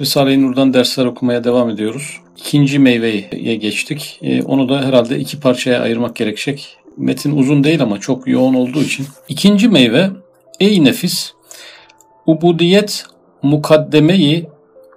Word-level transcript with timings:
Risale-i 0.00 0.42
Nur'dan 0.42 0.74
dersler 0.74 1.04
okumaya 1.04 1.44
devam 1.44 1.70
ediyoruz. 1.70 2.20
İkinci 2.36 2.78
meyveye 2.78 3.56
geçtik. 3.56 4.18
E, 4.22 4.42
onu 4.42 4.68
da 4.68 4.82
herhalde 4.82 5.18
iki 5.18 5.40
parçaya 5.40 5.80
ayırmak 5.80 6.16
gerekecek. 6.16 6.76
Metin 6.96 7.36
uzun 7.36 7.64
değil 7.64 7.82
ama 7.82 8.00
çok 8.00 8.28
yoğun 8.28 8.54
olduğu 8.54 8.82
için. 8.82 9.06
İkinci 9.28 9.68
meyve, 9.68 10.10
ey 10.60 10.84
nefis, 10.84 11.32
ubudiyet 12.26 13.04
mukaddemeyi 13.42 14.46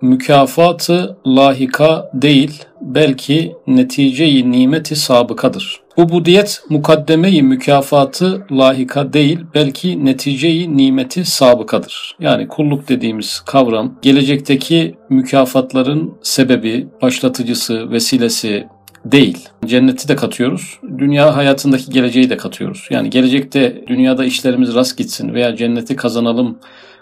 mükafatı 0.01 1.17
lahika 1.27 2.11
değil, 2.13 2.63
belki 2.81 3.55
neticeyi 3.67 4.51
nimeti 4.51 4.95
sabıkadır. 4.95 5.81
Ubudiyet 6.01 6.61
mukaddemeyi 6.69 7.43
mükafatı 7.43 8.45
lahika 8.51 9.13
değil, 9.13 9.39
belki 9.55 10.05
neticeyi 10.05 10.77
nimeti 10.77 11.25
sabıkadır. 11.25 12.15
Yani 12.19 12.47
kulluk 12.47 12.89
dediğimiz 12.89 13.39
kavram 13.39 13.95
gelecekteki 14.01 14.95
mükafatların 15.09 16.13
sebebi, 16.21 16.87
başlatıcısı, 17.01 17.91
vesilesi 17.91 18.67
değil. 19.05 19.49
Cenneti 19.65 20.07
de 20.07 20.15
katıyoruz. 20.15 20.79
Dünya 20.97 21.35
hayatındaki 21.35 21.91
geleceği 21.91 22.29
de 22.29 22.37
katıyoruz. 22.37 22.87
Yani 22.89 23.09
gelecekte 23.09 23.83
dünyada 23.87 24.25
işlerimiz 24.25 24.75
rast 24.75 24.97
gitsin 24.97 25.33
veya 25.33 25.55
cenneti 25.55 25.95
kazanalım 25.95 26.57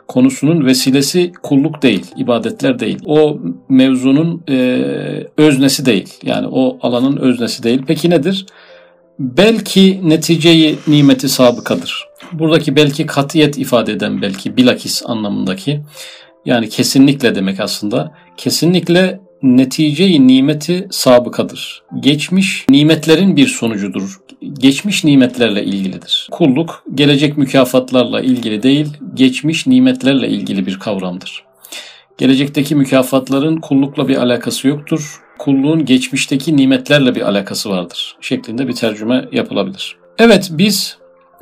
konusunun 0.07 0.65
vesilesi 0.65 1.31
kulluk 1.43 1.81
değil, 1.81 2.05
ibadetler 2.17 2.79
değil. 2.79 2.99
O 3.05 3.39
mevzunun 3.69 4.43
e, 4.49 4.83
öznesi 5.37 5.85
değil. 5.85 6.13
Yani 6.23 6.47
o 6.51 6.77
alanın 6.81 7.17
öznesi 7.17 7.63
değil. 7.63 7.81
Peki 7.87 8.09
nedir? 8.09 8.45
Belki 9.19 10.09
neticeyi 10.09 10.75
nimeti 10.87 11.29
sabıkadır. 11.29 12.07
Buradaki 12.31 12.75
belki 12.75 13.05
katiyet 13.05 13.57
ifade 13.57 13.91
eden 13.91 14.21
belki 14.21 14.57
bilakis 14.57 15.03
anlamındaki 15.05 15.81
yani 16.45 16.69
kesinlikle 16.69 17.35
demek 17.35 17.59
aslında. 17.59 18.11
Kesinlikle 18.37 19.19
neticeyi 19.43 20.27
nimeti 20.27 20.87
sabıkadır. 20.91 21.83
Geçmiş 21.99 22.65
nimetlerin 22.69 23.35
bir 23.35 23.47
sonucudur. 23.47 24.19
Geçmiş 24.53 25.03
nimetlerle 25.03 25.63
ilgilidir. 25.63 26.27
Kulluk 26.31 26.83
gelecek 26.95 27.37
mükafatlarla 27.37 28.21
ilgili 28.21 28.63
değil, 28.63 28.87
geçmiş 29.13 29.67
nimetlerle 29.67 30.27
ilgili 30.29 30.65
bir 30.65 30.79
kavramdır. 30.79 31.43
Gelecekteki 32.17 32.75
mükafatların 32.75 33.57
kullukla 33.57 34.07
bir 34.07 34.17
alakası 34.17 34.67
yoktur. 34.67 35.21
Kulluğun 35.39 35.85
geçmişteki 35.85 36.57
nimetlerle 36.57 37.15
bir 37.15 37.21
alakası 37.21 37.69
vardır 37.69 38.15
şeklinde 38.21 38.67
bir 38.67 38.73
tercüme 38.73 39.25
yapılabilir. 39.31 39.97
Evet 40.17 40.49
biz 40.51 40.97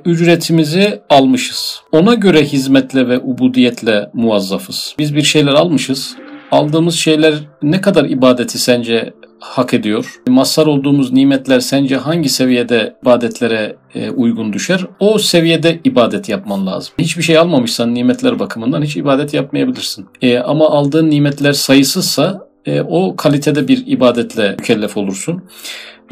ücretimizi 0.06 1.02
almışız. 1.10 1.82
Ona 1.92 2.14
göre 2.14 2.44
hizmetle 2.44 3.08
ve 3.08 3.20
ubudiyetle 3.20 4.10
muazzafız. 4.14 4.96
Biz 5.00 5.16
bir 5.16 5.24
şeyler 5.24 5.54
almışız 5.54 6.16
aldığımız 6.52 6.96
şeyler 6.96 7.34
ne 7.62 7.82
kadar 7.82 8.06
ibadeti 8.06 8.60
sence 8.60 9.14
hak 9.40 9.74
ediyor? 9.74 10.22
Mazhar 10.28 10.66
olduğumuz 10.66 11.14
nimetler 11.14 11.60
sence 11.60 11.98
hangi 11.98 12.30
seviyede 12.30 12.96
ibadetlere 13.04 13.76
e, 13.96 14.10
uygun 14.10 14.54
düşer? 14.54 14.86
O 15.00 15.18
seviyede 15.18 15.80
ibadet 15.84 16.30
yapman 16.30 16.68
lazım. 16.68 16.94
Hiçbir 17.00 17.24
şey 17.24 17.38
almamışsan 17.38 17.94
nimetler 17.94 18.40
bakımından 18.40 18.82
hiç 18.82 18.98
ibadet 18.98 19.34
yapmayabilirsin. 19.34 20.06
E, 20.22 20.40
ama 20.40 20.70
aldığın 20.70 21.10
nimetler 21.10 21.54
sayısızsa 21.54 22.47
e, 22.68 22.82
o 22.82 23.16
kalitede 23.16 23.68
bir 23.68 23.84
ibadetle 23.88 24.52
mükellef 24.52 24.98
olursun. 24.98 25.44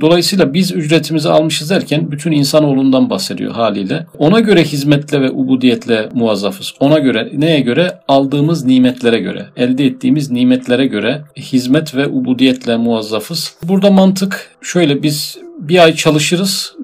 Dolayısıyla 0.01 0.53
biz 0.53 0.71
ücretimizi 0.71 1.29
almışız 1.29 1.69
derken 1.69 2.11
bütün 2.11 2.31
insanoğlundan 2.31 3.09
bahsediyor 3.09 3.51
haliyle. 3.51 4.05
Ona 4.17 4.39
göre 4.39 4.63
hizmetle 4.63 5.21
ve 5.21 5.31
ubudiyetle 5.31 6.09
muazzafız. 6.13 6.73
Ona 6.79 6.99
göre 6.99 7.31
neye 7.33 7.59
göre? 7.59 7.99
Aldığımız 8.07 8.65
nimetlere 8.65 9.19
göre, 9.19 9.45
elde 9.57 9.85
ettiğimiz 9.85 10.31
nimetlere 10.31 10.87
göre 10.87 11.21
hizmet 11.37 11.95
ve 11.95 12.07
ubudiyetle 12.07 12.77
muazzafız. 12.77 13.55
Burada 13.63 13.91
mantık 13.91 14.51
şöyle 14.61 15.03
biz 15.03 15.37
bir 15.59 15.83
ay 15.83 15.95
çalışırız, 15.95 16.75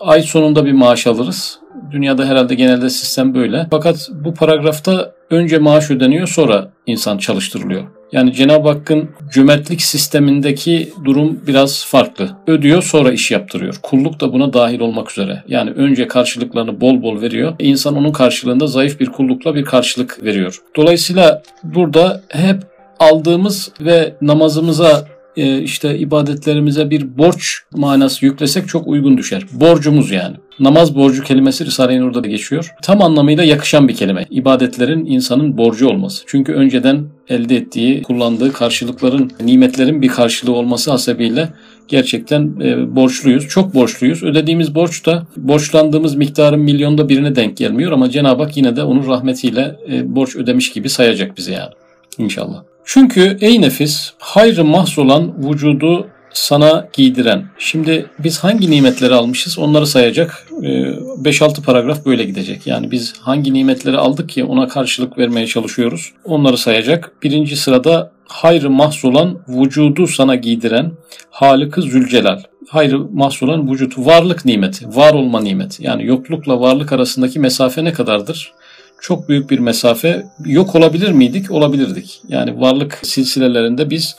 ay 0.00 0.22
sonunda 0.22 0.64
bir 0.66 0.72
maaş 0.72 1.06
alırız. 1.06 1.58
Dünyada 1.90 2.26
herhalde 2.26 2.54
genelde 2.54 2.90
sistem 2.90 3.34
böyle. 3.34 3.66
Fakat 3.70 4.10
bu 4.24 4.34
paragrafta 4.34 5.12
önce 5.30 5.58
maaş 5.58 5.90
ödeniyor 5.90 6.28
sonra 6.28 6.70
insan 6.86 7.18
çalıştırılıyor. 7.18 7.82
Yani 8.12 8.32
Cenab-ı 8.32 8.68
Hakk'ın 8.68 9.08
cömertlik 9.32 9.82
sistemindeki 9.82 10.92
durum 11.04 11.40
biraz 11.46 11.84
farklı. 11.84 12.30
Ödüyor 12.46 12.82
sonra 12.82 13.12
iş 13.12 13.30
yaptırıyor. 13.30 13.78
Kulluk 13.82 14.20
da 14.20 14.32
buna 14.32 14.52
dahil 14.52 14.80
olmak 14.80 15.10
üzere. 15.10 15.42
Yani 15.48 15.70
önce 15.70 16.06
karşılıklarını 16.06 16.80
bol 16.80 17.02
bol 17.02 17.20
veriyor. 17.20 17.54
İnsan 17.58 17.96
onun 17.96 18.12
karşılığında 18.12 18.66
zayıf 18.66 19.00
bir 19.00 19.06
kullukla 19.06 19.54
bir 19.54 19.64
karşılık 19.64 20.24
veriyor. 20.24 20.62
Dolayısıyla 20.76 21.42
burada 21.62 22.22
hep 22.28 22.62
aldığımız 23.00 23.72
ve 23.80 24.14
namazımıza 24.20 25.04
e, 25.38 25.62
işte 25.62 25.98
ibadetlerimize 25.98 26.90
bir 26.90 27.18
borç 27.18 27.58
manası 27.72 28.24
yüklesek 28.24 28.68
çok 28.68 28.86
uygun 28.86 29.18
düşer. 29.18 29.42
Borcumuz 29.52 30.10
yani. 30.10 30.36
Namaz 30.60 30.96
borcu 30.96 31.22
kelimesi 31.22 31.66
Risale-i 31.66 32.00
Nur'da 32.00 32.24
da 32.24 32.28
geçiyor. 32.28 32.74
Tam 32.82 33.02
anlamıyla 33.02 33.44
yakışan 33.44 33.88
bir 33.88 33.94
kelime. 33.94 34.26
İbadetlerin 34.30 35.04
insanın 35.04 35.58
borcu 35.58 35.88
olması. 35.88 36.24
Çünkü 36.26 36.52
önceden 36.52 37.04
elde 37.28 37.56
ettiği, 37.56 38.02
kullandığı 38.02 38.52
karşılıkların, 38.52 39.30
nimetlerin 39.40 40.02
bir 40.02 40.08
karşılığı 40.08 40.52
olması 40.52 40.90
hasebiyle 40.90 41.48
gerçekten 41.88 42.60
e, 42.60 42.96
borçluyuz. 42.96 43.48
Çok 43.48 43.74
borçluyuz. 43.74 44.22
Ödediğimiz 44.22 44.74
borç 44.74 45.06
da 45.06 45.26
borçlandığımız 45.36 46.14
miktarın 46.14 46.60
milyonda 46.60 47.08
birine 47.08 47.36
denk 47.36 47.56
gelmiyor 47.56 47.92
ama 47.92 48.10
Cenab-ı 48.10 48.42
Hak 48.42 48.56
yine 48.56 48.76
de 48.76 48.82
onun 48.82 49.06
rahmetiyle 49.06 49.76
e, 49.92 50.14
borç 50.16 50.36
ödemiş 50.36 50.72
gibi 50.72 50.88
sayacak 50.88 51.36
bizi 51.36 51.52
yani. 51.52 51.72
İnşallah. 52.18 52.62
Çünkü 52.90 53.36
ey 53.40 53.60
nefis 53.60 54.12
hayrı 54.18 54.64
mahzolan 54.64 55.48
vücudu 55.48 56.06
sana 56.32 56.88
giydiren. 56.92 57.44
Şimdi 57.58 58.06
biz 58.18 58.38
hangi 58.38 58.70
nimetleri 58.70 59.14
almışız 59.14 59.58
onları 59.58 59.86
sayacak. 59.86 60.46
5-6 60.50 61.60
ee, 61.60 61.62
paragraf 61.62 62.06
böyle 62.06 62.24
gidecek. 62.24 62.66
Yani 62.66 62.90
biz 62.90 63.14
hangi 63.20 63.54
nimetleri 63.54 63.98
aldık 63.98 64.28
ki 64.28 64.44
ona 64.44 64.68
karşılık 64.68 65.18
vermeye 65.18 65.46
çalışıyoruz. 65.46 66.12
Onları 66.24 66.58
sayacak. 66.58 67.12
Birinci 67.22 67.56
sırada 67.56 68.12
hayrı 68.24 68.70
mahzolan 68.70 69.38
vücudu 69.48 70.06
sana 70.06 70.34
giydiren 70.34 70.92
Halık-ı 71.30 71.82
Zülcelal. 71.82 72.42
Hayrı 72.68 72.98
mahzolan 72.98 73.70
vücut, 73.72 73.98
varlık 73.98 74.44
nimeti, 74.44 74.96
var 74.96 75.12
olma 75.12 75.40
nimeti. 75.40 75.84
Yani 75.84 76.06
yoklukla 76.06 76.60
varlık 76.60 76.92
arasındaki 76.92 77.40
mesafe 77.40 77.84
ne 77.84 77.92
kadardır? 77.92 78.52
Çok 79.00 79.28
büyük 79.28 79.50
bir 79.50 79.58
mesafe. 79.58 80.26
Yok 80.46 80.74
olabilir 80.74 81.10
miydik? 81.10 81.50
Olabilirdik. 81.50 82.20
Yani 82.28 82.60
varlık 82.60 83.00
silsilelerinde 83.02 83.90
biz 83.90 84.16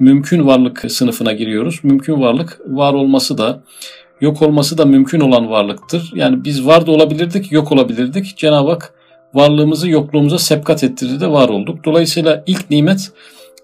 mümkün 0.00 0.46
varlık 0.46 0.92
sınıfına 0.92 1.32
giriyoruz. 1.32 1.80
Mümkün 1.82 2.20
varlık 2.20 2.60
var 2.66 2.94
olması 2.94 3.38
da 3.38 3.60
yok 4.20 4.42
olması 4.42 4.78
da 4.78 4.84
mümkün 4.84 5.20
olan 5.20 5.50
varlıktır. 5.50 6.12
Yani 6.14 6.44
biz 6.44 6.66
var 6.66 6.86
da 6.86 6.90
olabilirdik, 6.90 7.52
yok 7.52 7.72
olabilirdik. 7.72 8.36
Cenab-ı 8.36 8.70
Hak 8.70 8.94
varlığımızı 9.34 9.88
yokluğumuza 9.88 10.38
sepkat 10.38 10.84
ettirdi 10.84 11.20
de 11.20 11.30
var 11.30 11.48
olduk. 11.48 11.84
Dolayısıyla 11.84 12.44
ilk 12.46 12.70
nimet 12.70 13.12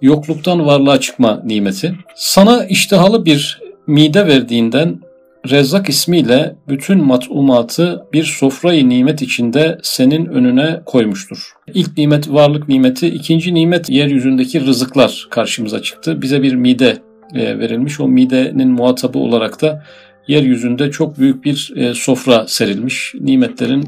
yokluktan 0.03 0.67
varlığa 0.67 1.01
çıkma 1.01 1.41
nimeti. 1.45 1.95
Sana 2.15 2.65
iştihalı 2.65 3.25
bir 3.25 3.61
mide 3.87 4.27
verdiğinden 4.27 5.01
Rezzak 5.49 5.89
ismiyle 5.89 6.57
bütün 6.69 7.05
matumatı 7.05 8.05
bir 8.13 8.25
sofrayı 8.25 8.89
nimet 8.89 9.23
içinde 9.23 9.79
senin 9.83 10.27
önüne 10.27 10.81
koymuştur. 10.87 11.53
İlk 11.75 11.99
nimet 11.99 12.33
varlık 12.33 12.69
nimeti, 12.69 13.09
ikinci 13.09 13.55
nimet 13.55 13.91
yeryüzündeki 13.91 14.67
rızıklar 14.67 15.27
karşımıza 15.31 15.83
çıktı. 15.83 16.23
Bize 16.23 16.43
bir 16.43 16.55
mide 16.55 16.99
e, 17.35 17.59
verilmiş. 17.59 18.01
O 18.01 18.09
midenin 18.09 18.71
muhatabı 18.71 19.19
olarak 19.19 19.63
da 19.63 19.85
yeryüzünde 20.29 20.91
çok 20.91 21.19
büyük 21.19 21.45
bir 21.45 21.73
e, 21.77 21.95
sofra 21.95 22.47
serilmiş. 22.49 23.15
Nimetlerin 23.21 23.85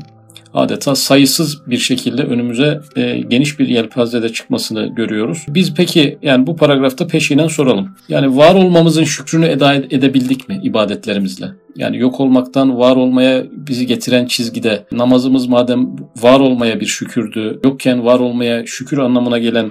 adeta 0.55 0.95
sayısız 0.95 1.67
bir 1.67 1.79
şekilde 1.79 2.23
önümüze 2.23 2.81
e, 2.97 3.19
geniş 3.19 3.59
bir 3.59 3.69
yelpazede 3.69 4.29
çıkmasını 4.29 4.87
görüyoruz. 4.87 5.47
Biz 5.49 5.75
peki 5.75 6.19
yani 6.23 6.47
bu 6.47 6.57
paragrafta 6.57 7.07
peşinen 7.07 7.49
soralım. 7.49 7.89
Yani 8.09 8.37
var 8.37 8.55
olmamızın 8.55 9.05
şükrünü 9.05 9.47
eda 9.47 9.75
edebildik 9.75 10.49
mi 10.49 10.61
ibadetlerimizle? 10.63 11.47
Yani 11.77 11.99
yok 11.99 12.21
olmaktan 12.21 12.79
var 12.79 12.97
olmaya 12.97 13.45
bizi 13.51 13.87
getiren 13.87 14.27
çizgide 14.27 14.85
namazımız 14.93 15.47
madem 15.47 15.97
var 16.17 16.41
olmaya 16.41 16.81
bir 16.81 16.87
şükürdü, 16.87 17.61
yokken 17.65 18.05
var 18.05 18.21
olmaya 18.21 18.67
şükür 18.67 18.99
anlamına 18.99 19.39
gelen 19.39 19.71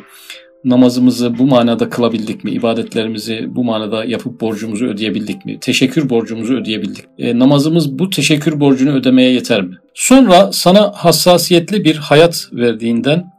namazımızı 0.63 1.38
bu 1.38 1.45
manada 1.47 1.89
kılabildik 1.89 2.44
mi? 2.44 2.51
İbadetlerimizi 2.51 3.47
bu 3.50 3.63
manada 3.63 4.06
yapıp 4.06 4.41
borcumuzu 4.41 4.85
ödeyebildik 4.85 5.45
mi? 5.45 5.57
Teşekkür 5.61 6.09
borcumuzu 6.09 6.53
ödeyebildik. 6.53 7.06
E, 7.17 7.39
namazımız 7.39 8.00
bu 8.00 8.09
teşekkür 8.09 8.59
borcunu 8.59 8.91
ödemeye 8.91 9.33
yeter 9.33 9.61
mi? 9.61 9.75
Sonra 9.93 10.51
sana 10.51 10.91
hassasiyetli 10.95 11.83
bir 11.83 11.95
hayat 11.95 12.47
verdiğinden 12.51 13.31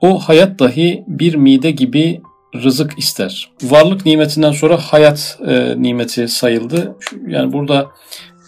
o 0.00 0.18
hayat 0.18 0.58
dahi 0.58 1.04
bir 1.06 1.34
mide 1.34 1.70
gibi 1.70 2.20
rızık 2.54 2.98
ister. 2.98 3.50
Varlık 3.62 4.06
nimetinden 4.06 4.52
sonra 4.52 4.76
hayat 4.76 5.38
e, 5.46 5.82
nimeti 5.82 6.28
sayıldı. 6.28 6.96
Yani 7.28 7.52
burada 7.52 7.86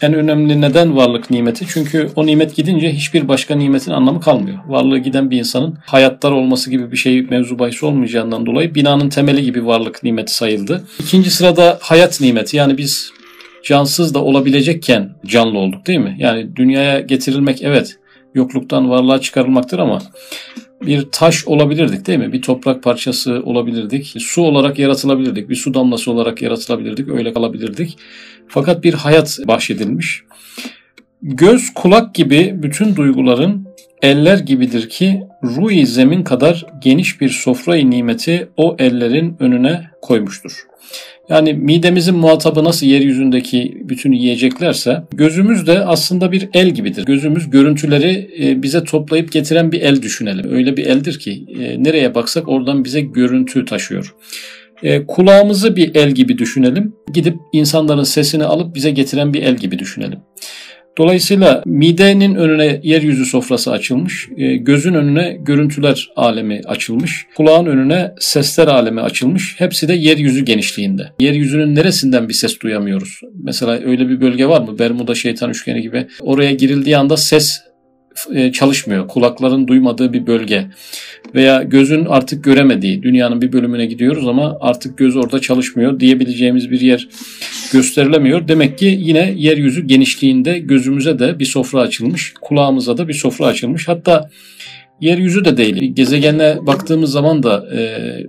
En 0.00 0.15
önemli 0.15 0.61
neden 0.61 0.97
varlık 0.97 1.31
nimeti? 1.31 1.67
Çünkü 1.69 2.11
o 2.17 2.26
nimet 2.26 2.56
gidince 2.56 2.93
hiçbir 2.93 3.29
başka 3.29 3.56
nimetin 3.56 3.93
anlamı 3.93 4.21
kalmıyor. 4.21 4.59
Varlığı 4.69 4.99
giden 4.99 5.31
bir 5.31 5.38
insanın 5.38 5.79
hayatlar 5.87 6.32
olması 6.32 6.71
gibi 6.71 6.93
bir 6.93 6.97
şey 6.97 7.23
mevzu 7.23 7.59
bahis 7.59 7.82
olmayacağından 7.82 8.47
dolayı 8.47 8.75
binanın 8.75 9.09
temeli 9.09 9.43
gibi 9.43 9.67
varlık 9.67 10.03
nimeti 10.03 10.35
sayıldı. 10.35 10.85
İkinci 10.99 11.31
sırada 11.31 11.79
hayat 11.81 12.21
nimeti. 12.21 12.56
Yani 12.56 12.79
biz 12.79 13.11
cansız 13.65 14.15
da 14.15 14.25
olabilecekken 14.25 15.11
canlı 15.27 15.59
olduk 15.59 15.87
değil 15.87 15.99
mi? 15.99 16.17
Yani 16.19 16.57
dünyaya 16.57 17.01
getirilmek 17.01 17.63
evet 17.63 17.99
yokluktan 18.35 18.91
varlığa 18.91 19.21
çıkarılmaktır 19.21 19.79
ama 19.79 20.03
bir 20.83 21.07
taş 21.13 21.47
olabilirdik 21.47 22.07
değil 22.07 22.19
mi? 22.19 22.33
Bir 22.33 22.43
toprak 22.43 22.83
parçası 22.83 23.43
olabilirdik. 23.45 24.15
Su 24.19 24.43
olarak 24.43 24.79
yaratılabilirdik. 24.79 25.49
Bir 25.51 25.57
su 25.57 25.75
damlası 25.75 26.13
olarak 26.13 26.43
yaratılabilirdik. 26.43 27.09
Öyle 27.09 27.33
kalabilirdik. 27.33 27.99
Fakat 28.49 28.85
bir 28.85 28.95
hayat 28.95 29.39
bahşedilmiş. 29.47 30.23
Göz, 31.23 31.75
kulak 31.75 32.15
gibi 32.15 32.55
bütün 32.57 32.97
duyguların 32.97 33.69
eller 34.03 34.39
gibidir 34.39 34.89
ki 34.89 35.23
ruhi 35.45 35.87
zemin 35.87 36.25
kadar 36.25 36.67
geniş 36.83 37.21
bir 37.21 37.29
sofrayı 37.29 37.91
nimeti 37.91 38.49
o 38.56 38.77
ellerin 38.79 39.37
önüne 39.41 39.83
koymuştur. 40.03 40.53
Yani 41.29 41.53
midemizin 41.53 42.17
muhatabı 42.17 42.65
nasıl 42.65 42.87
yeryüzündeki 42.87 43.83
bütün 43.85 44.12
yiyeceklerse 44.12 45.03
gözümüz 45.12 45.67
de 45.67 45.85
aslında 45.85 46.33
bir 46.33 46.49
el 46.55 46.71
gibidir. 46.71 47.05
Gözümüz 47.05 47.50
görüntüleri 47.50 48.31
e, 48.41 48.62
bize 48.62 48.85
toplayıp 48.85 49.33
getiren 49.33 49.73
bir 49.73 49.81
el 49.81 50.03
düşünelim. 50.03 50.53
Öyle 50.53 50.77
bir 50.77 50.87
eldir 50.87 51.19
ki 51.19 51.47
e, 51.61 51.85
nereye 51.85 52.15
baksak 52.15 52.49
oradan 52.49 52.85
bize 52.85 53.00
görüntü 53.00 53.65
taşıyor. 53.65 54.15
E, 54.83 55.06
kulağımızı 55.06 55.77
bir 55.77 55.95
el 55.95 56.11
gibi 56.11 56.39
düşünelim. 56.39 56.95
Gidip 57.12 57.37
insanların 57.53 58.03
sesini 58.03 58.45
alıp 58.45 58.75
bize 58.75 58.91
getiren 58.91 59.35
bir 59.35 59.43
el 59.43 59.56
gibi 59.56 59.79
düşünelim. 59.79 60.19
Dolayısıyla 60.99 61.62
midenin 61.67 62.35
önüne 62.35 62.81
yeryüzü 62.83 63.27
sofrası 63.27 63.73
açılmış, 63.73 64.29
e, 64.37 64.56
gözün 64.56 64.95
önüne 64.95 65.37
görüntüler 65.41 66.09
alemi 66.17 66.61
açılmış, 66.67 67.27
kulağın 67.37 67.67
önüne 67.67 68.15
sesler 68.21 68.67
alemi 68.67 69.00
açılmış. 69.00 69.55
Hepsi 69.59 69.89
de 69.89 69.95
yeryüzü 69.95 70.45
genişliğinde. 70.45 71.12
Yeryüzünün 71.21 71.75
neresinden 71.75 72.29
bir 72.29 72.35
ses 72.35 72.61
duyamıyoruz? 72.61 73.21
Mesela 73.43 73.73
öyle 73.73 74.09
bir 74.09 74.21
bölge 74.21 74.47
var 74.47 74.61
mı? 74.61 74.79
Bermuda 74.79 75.15
şeytan 75.15 75.50
üçgeni 75.50 75.83
gibi. 75.83 76.06
Oraya 76.21 76.53
girildiği 76.53 76.97
anda 76.97 77.17
ses 77.17 77.61
e, 78.35 78.53
çalışmıyor. 78.53 79.09
Kulakların 79.09 79.69
duymadığı 79.69 80.12
bir 80.12 80.27
bölge 80.27 80.67
veya 81.35 81.62
gözün 81.62 82.05
artık 82.05 82.45
göremediği 82.45 83.03
dünyanın 83.03 83.43
bir 83.43 83.53
bölümüne 83.53 83.87
gidiyoruz 83.87 84.29
ama 84.29 84.59
artık 84.61 84.99
göz 84.99 85.17
orada 85.17 85.41
çalışmıyor 85.41 86.00
diyebileceğimiz 86.00 86.71
bir 86.71 86.81
yer 86.81 87.09
gösterilemiyor. 87.73 88.49
Demek 88.49 88.79
ki 88.79 88.99
yine 89.00 89.35
yeryüzü 89.37 89.87
genişliğinde 89.87 90.59
gözümüze 90.59 91.19
de 91.19 91.38
bir 91.38 91.44
sofra 91.44 91.81
açılmış, 91.81 92.35
kulağımıza 92.41 92.99
da 92.99 93.09
bir 93.09 93.15
sofra 93.15 93.47
açılmış. 93.47 93.88
Hatta 93.88 94.31
yeryüzü 95.00 95.44
de 95.44 95.56
değil. 95.56 95.94
Gezegene 95.94 96.59
baktığımız 96.67 97.11
zaman 97.11 97.43
da, 97.43 97.67
e, 97.76 97.81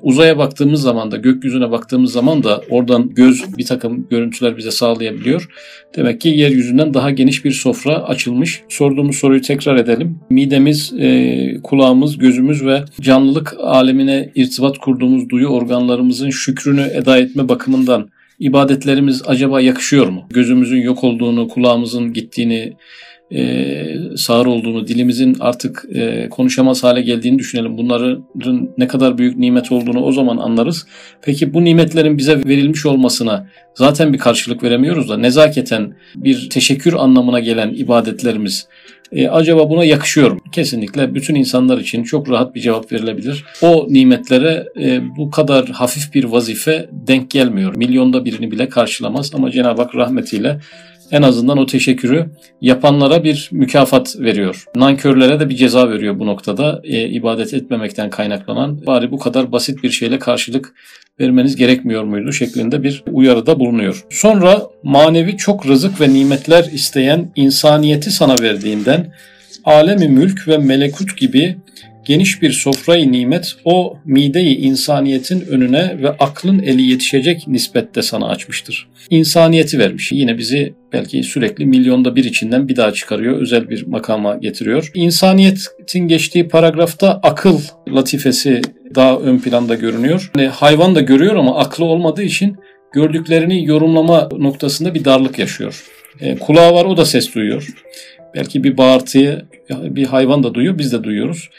uzaya 0.01 0.37
baktığımız 0.37 0.81
zaman 0.81 1.11
da, 1.11 1.17
gökyüzüne 1.17 1.71
baktığımız 1.71 2.11
zaman 2.11 2.43
da 2.43 2.61
oradan 2.69 3.09
göz 3.13 3.57
bir 3.57 3.65
takım 3.65 4.07
görüntüler 4.09 4.57
bize 4.57 4.71
sağlayabiliyor. 4.71 5.49
Demek 5.95 6.21
ki 6.21 6.29
yeryüzünden 6.29 6.93
daha 6.93 7.11
geniş 7.11 7.45
bir 7.45 7.51
sofra 7.51 8.03
açılmış. 8.03 8.61
Sorduğumuz 8.69 9.15
soruyu 9.15 9.41
tekrar 9.41 9.75
edelim. 9.75 10.19
Midemiz, 10.29 10.93
e, 10.99 11.57
kulağımız, 11.63 12.17
gözümüz 12.17 12.65
ve 12.65 12.83
canlılık 13.01 13.55
alemine 13.59 14.31
irtibat 14.35 14.77
kurduğumuz 14.77 15.29
duyu 15.29 15.47
organlarımızın 15.47 16.29
şükrünü 16.29 16.87
eda 16.93 17.17
etme 17.17 17.49
bakımından 17.49 18.09
ibadetlerimiz 18.39 19.21
acaba 19.25 19.61
yakışıyor 19.61 20.07
mu? 20.07 20.27
Gözümüzün 20.29 20.81
yok 20.81 21.03
olduğunu, 21.03 21.47
kulağımızın 21.47 22.13
gittiğini, 22.13 22.73
e, 23.31 23.95
sağır 24.17 24.45
olduğunu, 24.45 24.87
dilimizin 24.87 25.37
artık 25.39 25.85
e, 25.93 26.29
konuşamaz 26.29 26.83
hale 26.83 27.01
geldiğini 27.01 27.39
düşünelim. 27.39 27.77
Bunların 27.77 28.25
ne 28.77 28.87
kadar 28.87 29.17
büyük 29.17 29.37
nimet 29.37 29.71
olduğunu 29.71 30.03
o 30.03 30.11
zaman 30.11 30.37
anlarız. 30.37 30.87
Peki 31.21 31.53
bu 31.53 31.63
nimetlerin 31.63 32.17
bize 32.17 32.45
verilmiş 32.45 32.85
olmasına 32.85 33.47
zaten 33.75 34.13
bir 34.13 34.17
karşılık 34.17 34.63
veremiyoruz 34.63 35.09
da 35.09 35.17
nezaketen 35.17 35.93
bir 36.15 36.49
teşekkür 36.49 36.93
anlamına 36.93 37.39
gelen 37.39 37.69
ibadetlerimiz 37.69 38.67
e, 39.11 39.27
acaba 39.27 39.69
buna 39.69 39.85
yakışıyor 39.85 40.31
mu? 40.31 40.39
Kesinlikle 40.51 41.15
bütün 41.15 41.35
insanlar 41.35 41.77
için 41.77 42.03
çok 42.03 42.29
rahat 42.29 42.55
bir 42.55 42.61
cevap 42.61 42.91
verilebilir. 42.91 43.45
O 43.61 43.87
nimetlere 43.89 44.67
e, 44.81 45.01
bu 45.17 45.31
kadar 45.31 45.67
hafif 45.69 46.13
bir 46.13 46.23
vazife 46.23 46.89
denk 46.91 47.31
gelmiyor. 47.31 47.75
Milyonda 47.75 48.25
birini 48.25 48.51
bile 48.51 48.69
karşılamaz 48.69 49.31
ama 49.33 49.51
Cenab-ı 49.51 49.81
Hak 49.81 49.95
rahmetiyle 49.95 50.59
en 51.11 51.21
azından 51.21 51.57
o 51.57 51.65
teşekkürü 51.65 52.29
yapanlara 52.61 53.23
bir 53.23 53.49
mükafat 53.51 54.15
veriyor. 54.19 54.65
Nankörlere 54.75 55.39
de 55.39 55.49
bir 55.49 55.55
ceza 55.55 55.89
veriyor 55.89 56.19
bu 56.19 56.25
noktada. 56.25 56.81
E, 56.83 57.07
ibadet 57.07 57.53
etmemekten 57.53 58.09
kaynaklanan 58.09 58.85
bari 58.85 59.11
bu 59.11 59.19
kadar 59.19 59.51
basit 59.51 59.83
bir 59.83 59.89
şeyle 59.89 60.19
karşılık 60.19 60.73
vermeniz 61.19 61.55
gerekmiyor 61.55 62.03
muydu 62.03 62.33
şeklinde 62.33 62.83
bir 62.83 63.03
uyarıda 63.11 63.59
bulunuyor. 63.59 64.05
Sonra 64.09 64.61
manevi 64.83 65.37
çok 65.37 65.67
rızık 65.67 66.01
ve 66.01 66.13
nimetler 66.13 66.63
isteyen 66.63 67.31
insaniyeti 67.35 68.11
sana 68.11 68.41
verdiğinden 68.41 69.13
alemi 69.63 70.07
mülk 70.07 70.47
ve 70.47 70.57
melekut 70.57 71.17
gibi 71.17 71.57
geniş 72.05 72.41
bir 72.41 72.51
sofrayı 72.51 73.11
nimet 73.11 73.53
o 73.65 73.97
mideyi 74.05 74.57
insaniyetin 74.57 75.41
önüne 75.41 75.97
ve 76.01 76.09
aklın 76.09 76.59
eli 76.59 76.81
yetişecek 76.81 77.47
nispette 77.47 78.01
sana 78.01 78.27
açmıştır. 78.27 78.87
İnsaniyeti 79.09 79.79
vermiş. 79.79 80.11
Yine 80.11 80.37
bizi 80.37 80.73
belki 80.93 81.23
sürekli 81.23 81.65
milyonda 81.65 82.15
bir 82.15 82.23
içinden 82.23 82.67
bir 82.67 82.75
daha 82.75 82.91
çıkarıyor. 82.91 83.41
Özel 83.41 83.69
bir 83.69 83.87
makama 83.87 84.35
getiriyor. 84.35 84.91
İnsaniyetin 84.93 86.07
geçtiği 86.07 86.47
paragrafta 86.47 87.19
akıl 87.23 87.59
latifesi 87.87 88.61
daha 88.95 89.19
ön 89.19 89.39
planda 89.39 89.75
görünüyor. 89.75 90.31
Yani 90.37 90.47
hayvan 90.47 90.95
da 90.95 91.01
görüyor 91.01 91.35
ama 91.35 91.57
aklı 91.57 91.85
olmadığı 91.85 92.23
için 92.23 92.57
gördüklerini 92.93 93.65
yorumlama 93.65 94.29
noktasında 94.37 94.93
bir 94.93 95.05
darlık 95.05 95.39
yaşıyor. 95.39 95.83
E, 96.21 96.35
kulağı 96.35 96.73
var 96.73 96.85
o 96.85 96.97
da 96.97 97.05
ses 97.05 97.35
duyuyor. 97.35 97.67
Belki 98.35 98.63
bir 98.63 98.77
bağırtıyı 98.77 99.41
bir 99.69 100.05
hayvan 100.05 100.43
da 100.43 100.53
duyuyor 100.53 100.77
biz 100.77 100.93
de 100.93 101.03
duyuyoruz. 101.03 101.49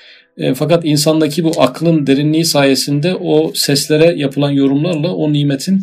E, 0.41 0.55
fakat 0.55 0.85
insandaki 0.85 1.45
bu 1.45 1.53
aklın 1.59 2.07
derinliği 2.07 2.45
sayesinde 2.45 3.15
o 3.15 3.53
seslere 3.55 4.15
yapılan 4.17 4.51
yorumlarla 4.51 5.15
o 5.15 5.33
nimetin 5.33 5.81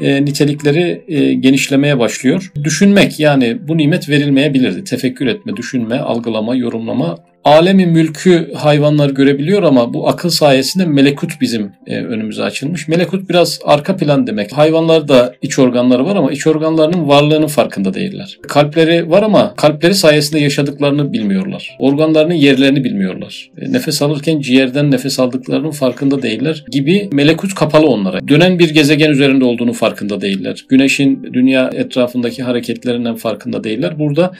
e, 0.00 0.24
nitelikleri 0.24 1.02
e, 1.08 1.34
genişlemeye 1.34 1.98
başlıyor. 1.98 2.52
Düşünmek 2.64 3.20
yani 3.20 3.68
bu 3.68 3.78
nimet 3.78 4.08
verilmeyebilirdi. 4.08 4.84
Tefekkür 4.84 5.26
etme, 5.26 5.56
düşünme, 5.56 5.98
algılama, 5.98 6.54
yorumlama 6.54 7.18
alemi 7.44 7.86
mülkü 7.86 8.52
hayvanlar 8.54 9.10
görebiliyor 9.10 9.62
ama 9.62 9.94
bu 9.94 10.08
akıl 10.08 10.28
sayesinde 10.28 10.84
melekut 10.84 11.40
bizim 11.40 11.72
e, 11.86 11.96
önümüze 11.96 12.42
açılmış. 12.42 12.88
Melekut 12.88 13.28
biraz 13.28 13.60
arka 13.64 13.96
plan 13.96 14.26
demek. 14.26 14.52
Hayvanlarda 14.52 15.34
iç 15.42 15.58
organları 15.58 16.04
var 16.06 16.16
ama 16.16 16.32
iç 16.32 16.46
organlarının 16.46 17.08
varlığının 17.08 17.46
farkında 17.46 17.94
değiller. 17.94 18.38
Kalpleri 18.48 19.10
var 19.10 19.22
ama 19.22 19.54
kalpleri 19.56 19.94
sayesinde 19.94 20.40
yaşadıklarını 20.40 21.12
bilmiyorlar. 21.12 21.76
Organlarının 21.78 22.34
yerlerini 22.34 22.84
bilmiyorlar. 22.84 23.50
E, 23.58 23.72
nefes 23.72 24.02
alırken 24.02 24.40
ciğerden 24.40 24.90
nefes 24.90 25.20
aldıklarının 25.20 25.70
farkında 25.70 26.22
değiller 26.22 26.64
gibi 26.70 27.08
melekut 27.12 27.54
kapalı 27.54 27.86
onlara. 27.86 28.28
Dönen 28.28 28.58
bir 28.58 28.70
gezegen 28.70 29.10
üzerinde 29.10 29.44
olduğunu 29.44 29.72
farkında 29.72 30.20
değiller. 30.20 30.66
Güneşin 30.68 31.22
dünya 31.32 31.70
etrafındaki 31.74 32.42
hareketlerinden 32.42 33.14
farkında 33.14 33.64
değiller. 33.64 33.98
Burada 33.98 34.32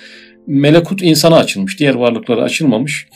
melekut 0.47 1.03
insana 1.03 1.37
açılmış. 1.37 1.81
Diğer 1.81 1.95
varlıklara 1.95 2.43
açılmamış. 2.43 3.07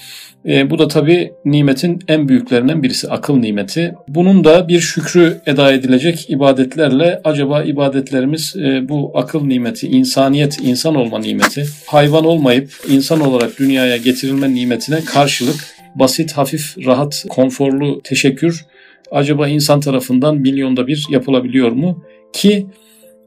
E, 0.46 0.70
bu 0.70 0.78
da 0.78 0.88
tabi 0.88 1.32
nimetin 1.44 1.98
en 2.08 2.28
büyüklerinden 2.28 2.82
birisi 2.82 3.08
akıl 3.08 3.36
nimeti. 3.36 3.94
Bunun 4.08 4.44
da 4.44 4.68
bir 4.68 4.80
şükrü 4.80 5.40
eda 5.46 5.72
edilecek 5.72 6.30
ibadetlerle 6.30 7.20
acaba 7.24 7.62
ibadetlerimiz 7.62 8.56
e, 8.56 8.88
bu 8.88 9.12
akıl 9.14 9.44
nimeti, 9.44 9.86
insaniyet, 9.86 10.58
insan 10.62 10.94
olma 10.94 11.18
nimeti, 11.18 11.66
hayvan 11.86 12.24
olmayıp 12.24 12.70
insan 12.90 13.20
olarak 13.20 13.58
dünyaya 13.58 13.96
getirilme 13.96 14.54
nimetine 14.54 15.04
karşılık 15.04 15.66
basit, 15.94 16.32
hafif, 16.32 16.78
rahat, 16.86 17.24
konforlu 17.28 18.00
teşekkür 18.04 18.66
acaba 19.10 19.48
insan 19.48 19.80
tarafından 19.80 20.36
milyonda 20.36 20.86
bir 20.86 21.06
yapılabiliyor 21.10 21.72
mu? 21.72 22.04
Ki 22.32 22.66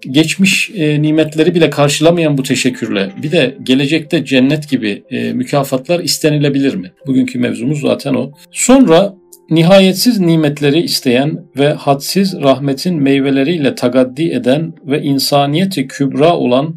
geçmiş 0.10 0.72
e, 0.76 1.02
nimetleri 1.02 1.56
bile 1.56 1.70
karşılamayan 1.70 2.38
bu 2.38 2.44
teşekkürle 2.44 3.12
bir 3.24 3.32
de 3.32 3.58
gelecekte 3.64 4.26
cennet 4.26 4.70
gibi 4.70 5.04
e, 5.12 5.34
mükafatlar 5.34 6.00
istenilebilir 6.00 6.76
mi? 6.76 6.92
Bugünkü 7.08 7.40
mevzumuz 7.40 7.82
zaten 7.82 8.14
o. 8.14 8.32
Sonra 8.52 9.14
nihayetsiz 9.50 10.20
nimetleri 10.20 10.82
isteyen 10.82 11.46
ve 11.58 11.74
hadsiz 11.74 12.42
rahmetin 12.44 13.04
meyveleriyle 13.04 13.76
tagaddi 13.76 14.32
eden 14.32 14.74
ve 14.86 15.02
insaniyeti 15.02 15.88
kübra 15.88 16.38
olan 16.38 16.76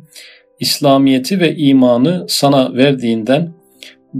İslamiyeti 0.60 1.40
ve 1.40 1.56
imanı 1.56 2.26
sana 2.28 2.74
verdiğinden 2.74 3.52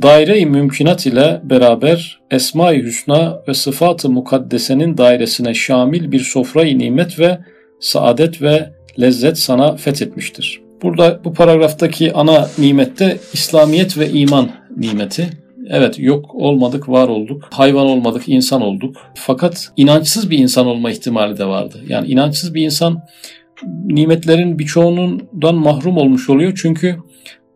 daire-i 0.02 0.46
mümkinat 0.46 1.06
ile 1.06 1.40
beraber 1.44 2.20
Esma-i 2.30 2.82
Hüsna 2.82 3.42
ve 3.48 3.54
Sıfat-ı 3.54 4.10
Mukaddese'nin 4.10 4.98
dairesine 4.98 5.54
şamil 5.54 6.12
bir 6.12 6.20
sofra-i 6.20 6.78
nimet 6.78 7.18
ve 7.18 7.38
saadet 7.80 8.42
ve 8.42 8.70
lezzet 9.00 9.38
sana 9.38 9.76
fethetmiştir. 9.76 10.60
Burada 10.82 11.20
bu 11.24 11.32
paragraftaki 11.32 12.12
ana 12.12 12.48
nimet 12.58 12.98
de 12.98 13.18
İslamiyet 13.32 13.98
ve 13.98 14.10
iman 14.10 14.50
nimeti. 14.76 15.30
Evet 15.70 15.98
yok 15.98 16.34
olmadık, 16.34 16.88
var 16.88 17.08
olduk. 17.08 17.48
Hayvan 17.50 17.86
olmadık, 17.86 18.22
insan 18.26 18.62
olduk. 18.62 18.96
Fakat 19.14 19.72
inançsız 19.76 20.30
bir 20.30 20.38
insan 20.38 20.66
olma 20.66 20.90
ihtimali 20.90 21.38
de 21.38 21.46
vardı. 21.46 21.80
Yani 21.88 22.08
inançsız 22.08 22.54
bir 22.54 22.62
insan 22.62 23.02
nimetlerin 23.84 24.58
birçoğundan 24.58 25.54
mahrum 25.54 25.96
olmuş 25.96 26.30
oluyor. 26.30 26.52
Çünkü 26.62 26.96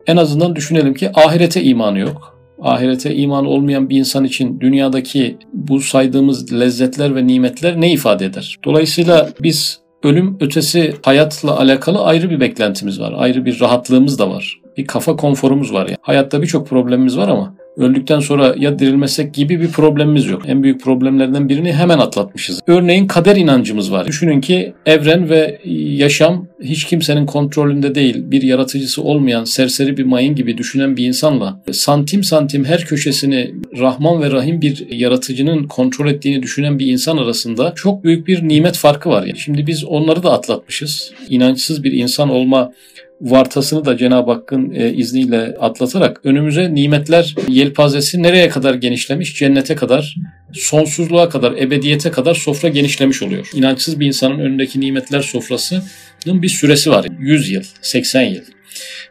en 0.07 0.17
azından 0.17 0.57
düşünelim 0.57 0.95
ki 0.95 1.11
ahirete 1.15 1.63
imanı 1.63 1.99
yok. 1.99 2.39
Ahirete 2.63 3.15
iman 3.15 3.47
olmayan 3.47 3.91
bir 3.91 3.97
insan 3.97 4.25
için 4.25 4.61
dünyadaki 4.61 5.37
bu 5.53 5.81
saydığımız 5.81 6.61
lezzetler 6.61 7.17
ve 7.17 7.27
nimetler 7.27 7.81
ne 7.81 7.93
ifade 7.93 8.25
eder? 8.25 8.57
Dolayısıyla 8.65 9.31
biz 9.43 9.81
ölüm 10.03 10.37
ötesi 10.41 10.95
hayatla 11.03 11.59
alakalı 11.59 12.05
ayrı 12.05 12.31
bir 12.31 12.41
beklentimiz 12.41 13.01
var. 13.01 13.15
Ayrı 13.17 13.45
bir 13.45 13.61
rahatlığımız 13.61 14.19
da 14.19 14.31
var. 14.31 14.61
Bir 14.77 14.87
kafa 14.87 15.17
konforumuz 15.17 15.73
var. 15.73 15.87
Yani. 15.87 15.97
Hayatta 16.01 16.43
birçok 16.43 16.69
problemimiz 16.69 17.19
var 17.19 17.29
ama 17.29 17.55
öldükten 17.79 18.21
sonra 18.21 18.55
ya 18.59 18.79
dirilmesek 18.79 19.35
gibi 19.35 19.61
bir 19.61 19.69
problemimiz 19.69 20.27
yok. 20.27 20.43
En 20.47 20.63
büyük 20.63 20.81
problemlerden 20.81 21.49
birini 21.49 21.73
hemen 21.73 21.99
atlatmışız. 21.99 22.61
Örneğin 22.67 23.07
kader 23.07 23.37
inancımız 23.37 23.93
var. 23.93 24.07
Düşünün 24.07 24.41
ki 24.41 24.73
evren 24.87 25.31
ve 25.31 25.61
yaşam 25.97 26.47
hiç 26.63 26.85
kimsenin 26.85 27.27
kontrolünde 27.27 27.95
değil, 27.95 28.31
bir 28.31 28.43
yaratıcısı 28.43 29.03
olmayan 29.03 29.45
serseri 29.45 29.97
bir 29.97 30.05
mayın 30.05 30.35
gibi 30.35 30.59
düşünen 30.59 30.97
bir 30.97 31.07
insanla 31.07 31.61
santim 31.73 32.25
santim 32.25 32.65
her 32.65 32.85
köşesini 32.85 33.55
Rahman 33.79 34.23
ve 34.23 34.31
Rahim 34.31 34.61
bir 34.61 34.87
yaratıcının 34.91 35.67
kontrol 35.67 36.09
ettiğini 36.09 36.43
düşünen 36.43 36.79
bir 36.79 36.87
insan 36.87 37.17
arasında 37.17 37.73
çok 37.77 38.05
büyük 38.05 38.27
bir 38.27 38.49
nimet 38.49 38.77
farkı 38.77 39.11
var. 39.11 39.23
Yani 39.23 39.39
şimdi 39.39 39.67
biz 39.67 39.85
onları 39.85 40.23
da 40.23 40.33
atlatmışız. 40.33 41.13
İnançsız 41.29 41.85
bir 41.85 41.93
insan 41.93 42.31
olma 42.31 42.73
vartasını 43.21 43.85
da 43.85 43.97
Cenab-ı 43.97 44.33
Hakk'ın 44.33 44.75
e, 44.75 44.93
izniyle 44.93 45.57
atlatarak 45.61 46.21
önümüze 46.25 46.75
nimetler 46.75 47.35
yelpazesi 47.49 48.23
nereye 48.23 48.49
kadar 48.49 48.75
genişlemiş? 48.75 49.35
Cennete 49.35 49.75
kadar, 49.75 50.17
sonsuzluğa 50.53 51.29
kadar, 51.29 51.53
ebediyete 51.53 52.11
kadar 52.11 52.35
sofra 52.35 52.69
genişlemiş 52.69 53.23
oluyor. 53.23 53.51
İnançsız 53.55 54.01
bir 54.01 54.07
insanın 54.07 54.39
önündeki 54.39 54.81
nimetler 54.81 55.23
sofrasının 55.23 55.83
bir 56.27 56.49
süresi 56.49 56.91
var. 56.91 57.07
100 57.19 57.51
yıl, 57.51 57.63
80 57.83 58.23
yıl. 58.23 58.43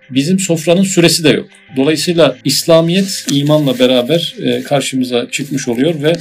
Bizim 0.09 0.39
sofranın 0.39 0.83
süresi 0.83 1.23
de 1.23 1.29
yok. 1.29 1.49
Dolayısıyla 1.77 2.37
İslamiyet 2.45 3.25
imanla 3.31 3.79
beraber 3.79 4.35
e, 4.43 4.63
karşımıza 4.63 5.27
çıkmış 5.31 5.67
oluyor 5.67 6.01
ve 6.03 6.13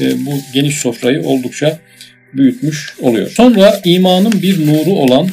e, 0.00 0.26
bu 0.26 0.30
geniş 0.54 0.76
sofrayı 0.76 1.22
oldukça 1.22 1.78
büyütmüş 2.34 2.94
oluyor. 3.00 3.30
Sonra 3.30 3.80
imanın 3.84 4.42
bir 4.42 4.66
nuru 4.66 4.90
olan 4.90 5.28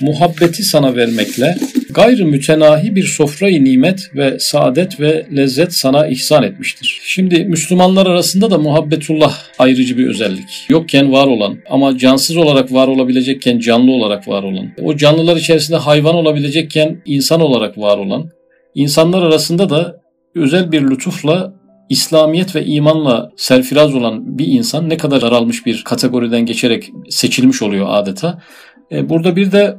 muhabbeti 0.00 0.62
sana 0.62 0.96
vermekle 0.96 1.56
gayrı 1.90 2.26
mütenahi 2.26 2.96
bir 2.96 3.04
sofrayı 3.04 3.64
nimet 3.64 4.10
ve 4.14 4.38
saadet 4.38 5.00
ve 5.00 5.26
lezzet 5.36 5.74
sana 5.74 6.06
ihsan 6.06 6.42
etmiştir. 6.42 7.00
Şimdi 7.04 7.44
Müslümanlar 7.44 8.06
arasında 8.06 8.50
da 8.50 8.58
muhabbetullah 8.58 9.38
ayrıcı 9.58 9.98
bir 9.98 10.06
özellik. 10.06 10.66
Yokken 10.68 11.12
var 11.12 11.26
olan 11.26 11.58
ama 11.70 11.98
cansız 11.98 12.36
olarak 12.36 12.72
var 12.72 12.88
olabilecekken 12.88 13.58
canlı 13.58 13.92
olarak 13.92 14.28
var 14.28 14.42
olan. 14.42 14.68
O 14.82 14.96
canlılar 14.96 15.36
içerisinde 15.36 15.76
hayvan 15.76 16.14
olabilecekken 16.14 17.02
insan 17.04 17.40
olarak 17.40 17.78
var 17.78 17.98
olan. 17.98 18.30
insanlar 18.74 19.22
arasında 19.22 19.70
da 19.70 20.00
özel 20.34 20.72
bir 20.72 20.82
lütufla 20.82 21.54
İslamiyet 21.88 22.56
ve 22.56 22.64
imanla 22.64 23.30
serfiraz 23.36 23.94
olan 23.94 24.38
bir 24.38 24.46
insan 24.46 24.88
ne 24.88 24.96
kadar 24.96 25.20
daralmış 25.20 25.66
bir 25.66 25.84
kategoriden 25.84 26.46
geçerek 26.46 26.90
seçilmiş 27.10 27.62
oluyor 27.62 27.86
adeta. 27.88 28.38
E, 28.92 29.08
burada 29.08 29.36
bir 29.36 29.52
de 29.52 29.76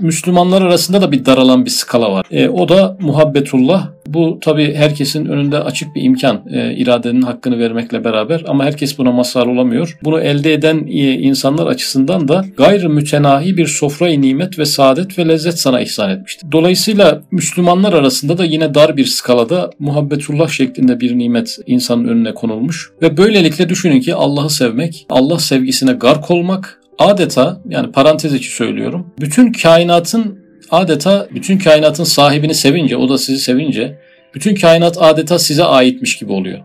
Müslümanlar 0.00 0.62
arasında 0.62 1.02
da 1.02 1.12
bir 1.12 1.26
daralan 1.26 1.64
bir 1.64 1.70
skala 1.70 2.12
var. 2.12 2.26
E, 2.30 2.48
o 2.48 2.68
da 2.68 2.96
muhabbetullah. 3.00 3.88
Bu 4.06 4.38
tabi 4.40 4.74
herkesin 4.74 5.26
önünde 5.26 5.58
açık 5.58 5.94
bir 5.94 6.02
imkan 6.02 6.42
e, 6.52 6.74
iradenin 6.74 7.22
hakkını 7.22 7.58
vermekle 7.58 8.04
beraber 8.04 8.44
ama 8.46 8.64
herkes 8.64 8.98
buna 8.98 9.12
mazhar 9.12 9.46
olamıyor. 9.46 9.98
Bunu 10.04 10.20
elde 10.20 10.52
eden 10.52 10.86
e, 10.86 11.12
insanlar 11.12 11.66
açısından 11.66 12.28
da 12.28 12.44
gayrı 12.56 12.90
mütenahi 12.90 13.56
bir 13.56 13.66
sofrayı 13.66 14.22
nimet 14.22 14.58
ve 14.58 14.64
saadet 14.64 15.18
ve 15.18 15.28
lezzet 15.28 15.58
sana 15.58 15.80
ihsan 15.80 16.10
etmiştir. 16.10 16.52
Dolayısıyla 16.52 17.22
Müslümanlar 17.30 17.92
arasında 17.92 18.38
da 18.38 18.44
yine 18.44 18.74
dar 18.74 18.96
bir 18.96 19.04
skalada 19.04 19.70
muhabbetullah 19.78 20.48
şeklinde 20.48 21.00
bir 21.00 21.18
nimet 21.18 21.58
insanın 21.66 22.08
önüne 22.08 22.34
konulmuş 22.34 22.90
ve 23.02 23.16
böylelikle 23.16 23.68
düşünün 23.68 24.00
ki 24.00 24.14
Allah'ı 24.14 24.50
sevmek, 24.50 25.06
Allah 25.10 25.38
sevgisine 25.38 25.92
gark 25.92 26.30
olmak, 26.30 26.77
adeta 26.98 27.60
yani 27.68 27.92
parantez 27.92 28.34
içi 28.34 28.50
söylüyorum. 28.50 29.14
Bütün 29.20 29.52
kainatın 29.52 30.38
adeta 30.70 31.28
bütün 31.34 31.58
kainatın 31.58 32.04
sahibini 32.04 32.54
sevince, 32.54 32.96
o 32.96 33.08
da 33.08 33.18
sizi 33.18 33.38
sevince 33.38 33.98
bütün 34.34 34.54
kainat 34.54 35.02
adeta 35.02 35.38
size 35.38 35.64
aitmiş 35.64 36.16
gibi 36.16 36.32
oluyor. 36.32 36.58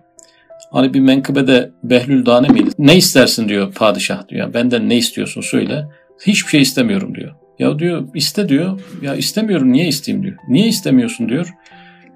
Hani 0.71 0.93
bir 0.93 0.99
menkıbede 0.99 1.71
Behlül 1.83 2.25
Dane 2.25 2.47
miydi? 2.47 2.69
Ne 2.77 2.97
istersin 2.97 3.49
diyor 3.49 3.73
padişah 3.73 4.27
diyor. 4.29 4.53
Benden 4.53 4.89
ne 4.89 4.97
istiyorsun 4.97 5.41
söyle. 5.41 5.85
Hiçbir 6.25 6.49
şey 6.49 6.61
istemiyorum 6.61 7.15
diyor. 7.15 7.31
Ya 7.59 7.79
diyor 7.79 8.07
iste 8.15 8.49
diyor. 8.49 8.79
Ya 9.01 9.15
istemiyorum 9.15 9.71
niye 9.71 9.87
isteyeyim 9.87 10.23
diyor. 10.23 10.35
Niye 10.49 10.67
istemiyorsun 10.67 11.29
diyor. 11.29 11.49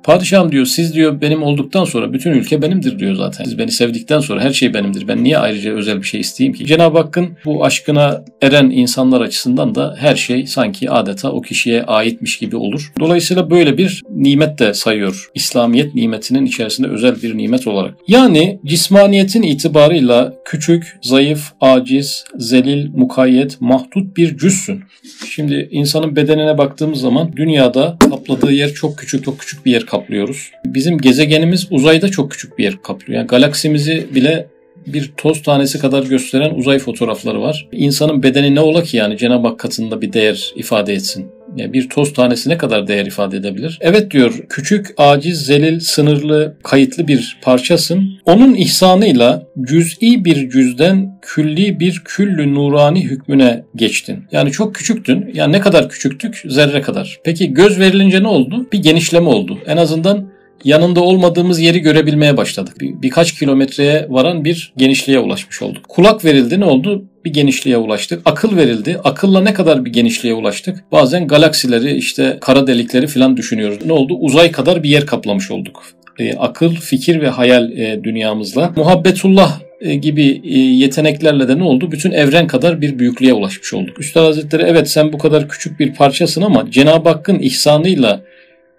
Padişahım 0.07 0.51
diyor 0.51 0.65
siz 0.65 0.93
diyor 0.93 1.21
benim 1.21 1.43
olduktan 1.43 1.83
sonra 1.83 2.13
bütün 2.13 2.31
ülke 2.31 2.61
benimdir 2.61 2.99
diyor 2.99 3.15
zaten. 3.15 3.43
Siz 3.43 3.57
beni 3.57 3.71
sevdikten 3.71 4.19
sonra 4.19 4.41
her 4.41 4.53
şey 4.53 4.73
benimdir. 4.73 5.07
Ben 5.07 5.23
niye 5.23 5.37
ayrıca 5.37 5.73
özel 5.73 5.97
bir 5.97 6.07
şey 6.07 6.19
isteyeyim 6.19 6.53
ki? 6.53 6.65
Cenab-ı 6.65 6.97
Hakk'ın 6.97 7.29
bu 7.45 7.65
aşkına 7.65 8.23
eren 8.41 8.69
insanlar 8.69 9.21
açısından 9.21 9.75
da 9.75 9.95
her 9.99 10.15
şey 10.15 10.47
sanki 10.47 10.91
adeta 10.91 11.31
o 11.31 11.41
kişiye 11.41 11.83
aitmiş 11.83 12.37
gibi 12.37 12.55
olur. 12.55 12.91
Dolayısıyla 12.99 13.49
böyle 13.49 13.77
bir 13.77 14.03
nimet 14.17 14.59
de 14.59 14.73
sayıyor. 14.73 15.29
İslamiyet 15.35 15.95
nimetinin 15.95 16.45
içerisinde 16.45 16.87
özel 16.87 17.21
bir 17.21 17.37
nimet 17.37 17.67
olarak. 17.67 17.93
Yani 18.07 18.59
cismaniyetin 18.65 19.41
itibarıyla 19.41 20.33
küçük, 20.45 20.97
zayıf, 21.01 21.51
aciz, 21.61 22.23
zelil, 22.37 22.89
mukayyet, 22.95 23.61
mahdut 23.61 24.17
bir 24.17 24.37
cüssün. 24.37 24.83
Şimdi 25.29 25.67
insanın 25.71 26.15
bedenine 26.15 26.57
baktığımız 26.57 26.99
zaman 26.99 27.33
dünyada 27.35 27.97
kapladığı 28.09 28.51
yer 28.51 28.73
çok 28.73 28.97
küçük, 28.97 29.25
çok 29.25 29.39
küçük 29.39 29.65
bir 29.65 29.71
yer 29.71 29.85
kaplıyoruz. 29.85 30.51
Bizim 30.65 30.97
gezegenimiz 30.97 31.67
uzayda 31.71 32.09
çok 32.09 32.31
küçük 32.31 32.57
bir 32.57 32.63
yer 32.63 32.81
kaplıyor. 32.81 33.19
Yani 33.19 33.27
galaksimizi 33.27 34.07
bile 34.15 34.47
bir 34.93 35.11
toz 35.17 35.41
tanesi 35.41 35.79
kadar 35.79 36.03
gösteren 36.03 36.55
uzay 36.55 36.79
fotoğrafları 36.79 37.41
var. 37.41 37.67
İnsanın 37.71 38.23
bedeni 38.23 38.55
ne 38.55 38.59
ola 38.59 38.83
ki 38.83 38.97
yani 38.97 39.17
Cenab-ı 39.17 39.47
Hak 39.47 39.59
katında 39.59 40.01
bir 40.01 40.13
değer 40.13 40.53
ifade 40.55 40.93
etsin? 40.93 41.25
Yani 41.55 41.73
bir 41.73 41.89
toz 41.89 42.13
tanesi 42.13 42.49
ne 42.49 42.57
kadar 42.57 42.87
değer 42.87 43.05
ifade 43.05 43.37
edebilir? 43.37 43.77
Evet 43.81 44.11
diyor 44.11 44.33
küçük, 44.49 44.87
aciz, 44.97 45.45
zelil, 45.45 45.79
sınırlı, 45.79 46.57
kayıtlı 46.63 47.07
bir 47.07 47.37
parçasın. 47.41 48.09
Onun 48.25 48.53
ihsanıyla 48.53 49.47
cüz'i 49.61 50.25
bir 50.25 50.49
cüzden 50.49 51.19
külli 51.21 51.79
bir 51.79 52.01
küllü 52.05 52.55
nurani 52.55 53.03
hükmüne 53.03 53.63
geçtin. 53.75 54.23
Yani 54.31 54.51
çok 54.51 54.75
küçüktün. 54.75 55.31
Yani 55.33 55.53
ne 55.53 55.59
kadar 55.59 55.89
küçüktük? 55.89 56.43
Zerre 56.45 56.81
kadar. 56.81 57.19
Peki 57.23 57.53
göz 57.53 57.79
verilince 57.79 58.23
ne 58.23 58.27
oldu? 58.27 58.67
Bir 58.73 58.79
genişleme 58.79 59.29
oldu. 59.29 59.59
En 59.67 59.77
azından 59.77 60.36
yanında 60.63 61.01
olmadığımız 61.01 61.59
yeri 61.59 61.79
görebilmeye 61.79 62.37
başladık. 62.37 62.75
Bir, 62.79 63.01
birkaç 63.01 63.39
kilometreye 63.39 64.05
varan 64.09 64.45
bir 64.45 64.73
genişliğe 64.77 65.19
ulaşmış 65.19 65.61
olduk. 65.61 65.89
Kulak 65.89 66.25
verildi 66.25 66.59
ne 66.59 66.65
oldu? 66.65 67.05
Bir 67.25 67.33
genişliğe 67.33 67.77
ulaştık. 67.77 68.21
Akıl 68.25 68.57
verildi. 68.57 68.99
Akılla 69.03 69.41
ne 69.41 69.53
kadar 69.53 69.85
bir 69.85 69.93
genişliğe 69.93 70.33
ulaştık? 70.33 70.91
Bazen 70.91 71.27
galaksileri 71.27 71.95
işte 71.95 72.37
kara 72.41 72.67
delikleri 72.67 73.07
falan 73.07 73.37
düşünüyoruz. 73.37 73.85
Ne 73.85 73.93
oldu? 73.93 74.17
Uzay 74.19 74.51
kadar 74.51 74.83
bir 74.83 74.89
yer 74.89 75.05
kaplamış 75.05 75.51
olduk. 75.51 75.83
E, 76.19 76.33
akıl, 76.33 76.75
fikir 76.75 77.21
ve 77.21 77.29
hayal 77.29 77.71
e, 77.71 78.03
dünyamızla. 78.03 78.73
Muhabbetullah 78.75 79.59
e, 79.81 79.95
gibi 79.95 80.41
e, 80.43 80.59
yeteneklerle 80.59 81.47
de 81.47 81.59
ne 81.59 81.63
oldu? 81.63 81.91
Bütün 81.91 82.11
evren 82.11 82.47
kadar 82.47 82.81
bir 82.81 82.99
büyüklüğe 82.99 83.33
ulaşmış 83.33 83.73
olduk. 83.73 83.99
Üstad 83.99 84.25
Hazretleri 84.25 84.63
evet 84.63 84.89
sen 84.89 85.13
bu 85.13 85.17
kadar 85.17 85.49
küçük 85.49 85.79
bir 85.79 85.93
parçasın 85.93 86.41
ama 86.41 86.71
Cenab-ı 86.71 87.09
Hakk'ın 87.09 87.39
ihsanıyla 87.39 88.21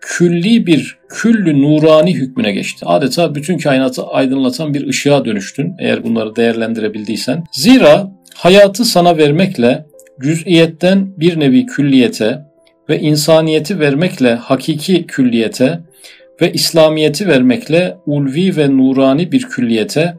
külli 0.01 0.67
bir 0.67 0.99
küllü 1.09 1.63
nurani 1.63 2.15
hükmüne 2.15 2.53
geçti. 2.53 2.87
Adeta 2.87 3.35
bütün 3.35 3.59
kainatı 3.59 4.07
aydınlatan 4.07 4.75
bir 4.75 4.87
ışığa 4.89 5.25
dönüştün 5.25 5.75
eğer 5.79 6.05
bunları 6.05 6.37
değerlendirebildiysen. 6.37 7.45
Zira 7.53 8.13
hayatı 8.35 8.85
sana 8.85 9.17
vermekle 9.17 9.87
cüz'iyetten 10.23 11.21
bir 11.21 11.41
nevi 11.41 11.67
külliyete 11.67 12.39
ve 12.89 13.01
insaniyeti 13.01 13.81
vermekle 13.81 14.35
hakiki 14.35 15.07
külliyete 15.07 15.81
ve 16.43 16.53
İslamiyeti 16.53 17.29
vermekle 17.29 17.97
ulvi 18.07 18.57
ve 18.57 18.77
nurani 18.77 19.33
bir 19.33 19.43
külliyete 19.43 20.15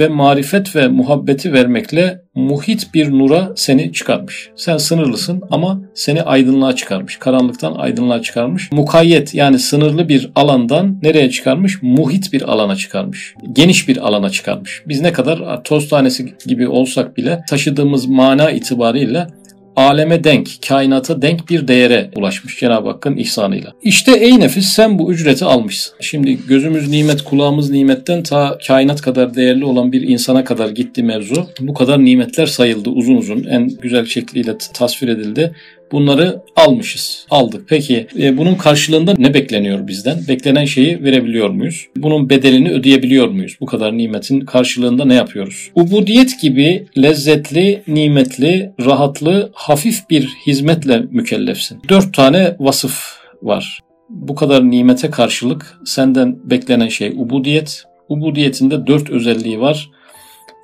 ve 0.00 0.08
marifet 0.08 0.76
ve 0.76 0.88
muhabbeti 0.88 1.52
vermekle 1.52 2.22
muhit 2.34 2.94
bir 2.94 3.10
nura 3.10 3.52
seni 3.56 3.92
çıkarmış. 3.92 4.50
Sen 4.56 4.76
sınırlısın 4.76 5.42
ama 5.50 5.80
seni 5.94 6.22
aydınlığa 6.22 6.76
çıkarmış. 6.76 7.16
Karanlıktan 7.16 7.74
aydınlığa 7.74 8.22
çıkarmış. 8.22 8.72
Mukayyet 8.72 9.34
yani 9.34 9.58
sınırlı 9.58 10.08
bir 10.08 10.30
alandan 10.34 10.98
nereye 11.02 11.30
çıkarmış? 11.30 11.82
Muhit 11.82 12.32
bir 12.32 12.42
alana 12.42 12.76
çıkarmış. 12.76 13.34
Geniş 13.52 13.88
bir 13.88 13.96
alana 13.96 14.30
çıkarmış. 14.30 14.82
Biz 14.88 15.00
ne 15.00 15.12
kadar 15.12 15.64
toz 15.64 15.88
tanesi 15.88 16.34
gibi 16.46 16.68
olsak 16.68 17.16
bile 17.16 17.40
taşıdığımız 17.48 18.06
mana 18.06 18.50
itibariyle 18.50 19.26
aleme 19.76 20.24
denk, 20.24 20.48
kainata 20.68 21.22
denk 21.22 21.48
bir 21.50 21.68
değere 21.68 22.10
ulaşmış 22.16 22.58
Cenab-ı 22.60 22.88
Hakk'ın 22.88 23.16
ihsanıyla. 23.16 23.72
İşte 23.82 24.12
ey 24.12 24.40
nefis 24.40 24.68
sen 24.68 24.98
bu 24.98 25.12
ücreti 25.12 25.44
almışsın. 25.44 25.94
Şimdi 26.00 26.38
gözümüz 26.46 26.88
nimet, 26.88 27.22
kulağımız 27.22 27.70
nimetten 27.70 28.22
ta 28.22 28.58
kainat 28.66 29.00
kadar 29.00 29.34
değerli 29.34 29.64
olan 29.64 29.92
bir 29.92 30.02
insana 30.02 30.44
kadar 30.44 30.68
gitti 30.68 31.02
mevzu. 31.02 31.46
Bu 31.60 31.74
kadar 31.74 32.04
nimetler 32.04 32.46
sayıldı 32.46 32.90
uzun 32.90 33.16
uzun 33.16 33.44
en 33.44 33.68
güzel 33.68 34.06
şekliyle 34.06 34.58
tasvir 34.74 35.08
edildi. 35.08 35.54
Bunları 35.92 36.42
almışız, 36.56 37.26
aldık. 37.30 37.64
Peki 37.68 38.06
e, 38.18 38.38
bunun 38.38 38.54
karşılığında 38.54 39.14
ne 39.18 39.34
bekleniyor 39.34 39.86
bizden? 39.86 40.18
Beklenen 40.28 40.64
şeyi 40.64 41.04
verebiliyor 41.04 41.50
muyuz? 41.50 41.86
Bunun 41.96 42.30
bedelini 42.30 42.70
ödeyebiliyor 42.70 43.28
muyuz? 43.28 43.56
Bu 43.60 43.66
kadar 43.66 43.98
nimetin 43.98 44.40
karşılığında 44.40 45.04
ne 45.04 45.14
yapıyoruz? 45.14 45.70
Ubudiyet 45.74 46.40
gibi 46.42 46.86
lezzetli, 46.98 47.82
nimetli, 47.88 48.72
rahatlı, 48.84 49.50
hafif 49.54 50.10
bir 50.10 50.28
hizmetle 50.46 51.02
mükellefsin. 51.10 51.78
Dört 51.88 52.14
tane 52.14 52.56
vasıf 52.58 53.22
var. 53.42 53.80
Bu 54.08 54.34
kadar 54.34 54.70
nimete 54.70 55.10
karşılık 55.10 55.78
senden 55.84 56.50
beklenen 56.50 56.88
şey 56.88 57.08
ubudiyet. 57.08 57.84
Ubudiyetinde 58.08 58.86
dört 58.86 59.10
özelliği 59.10 59.60
var 59.60 59.90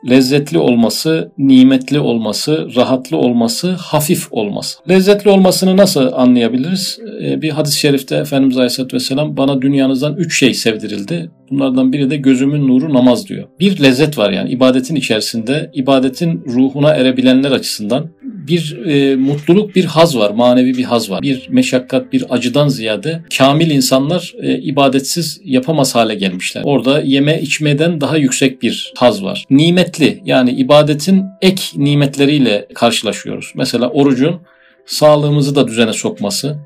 lezzetli 0.09 0.59
olması, 0.59 1.33
nimetli 1.39 2.01
olması, 2.01 2.69
rahatlı 2.77 3.17
olması, 3.17 3.73
hafif 3.73 4.27
olması. 4.31 4.79
Lezzetli 4.89 5.31
olmasını 5.31 5.77
nasıl 5.77 6.13
anlayabiliriz? 6.13 6.99
Ee, 7.23 7.43
bir 7.43 7.51
hadis-i 7.51 7.79
şerifte 7.79 8.17
Efendimiz 8.17 8.57
Aleyhisselatü 8.57 8.97
Vesselam 8.97 9.37
bana 9.37 9.63
dünyanızdan 9.63 10.17
üç 10.17 10.39
şey 10.39 10.55
sevdirildi. 10.55 11.31
Bunlardan 11.51 11.93
biri 11.93 12.11
de 12.11 12.17
gözümün 12.17 12.69
nuru 12.69 12.95
namaz 12.95 13.29
diyor. 13.29 13.49
Bir 13.61 13.83
lezzet 13.83 14.19
var 14.19 14.31
yani 14.31 14.51
ibadetin 14.51 14.97
içerisinde, 14.97 15.71
ibadetin 15.75 16.45
ruhuna 16.47 16.91
erebilenler 16.91 17.53
açısından 17.53 18.11
bir 18.23 18.87
e, 18.87 19.17
mutluluk, 19.17 19.77
bir 19.77 19.85
haz 19.85 20.19
var, 20.19 20.31
manevi 20.31 20.77
bir 20.77 20.85
haz 20.85 21.11
var. 21.11 21.23
Bir 21.23 21.49
meşakkat, 21.51 22.13
bir 22.13 22.25
acıdan 22.31 22.69
ziyade 22.69 23.23
kamil 23.39 23.71
insanlar 23.71 24.35
e, 24.43 24.59
ibadetsiz 24.59 25.41
yapamaz 25.45 25.95
hale 25.95 26.15
gelmişler. 26.15 26.63
Orada 26.65 27.01
yeme 27.01 27.41
içmeden 27.41 28.01
daha 28.01 28.17
yüksek 28.17 28.63
bir 28.63 28.93
haz 28.97 29.25
var. 29.25 29.45
Nimetli 29.51 30.23
yani 30.25 30.51
ibadetin 30.51 31.25
ek 31.43 31.63
nimetleriyle 31.77 32.67
karşılaşıyoruz. 32.75 33.53
Mesela 33.55 33.89
orucun 33.89 34.41
sağlığımızı 34.87 35.55
da 35.55 35.69
düzene 35.69 35.93
sokması, 35.93 36.57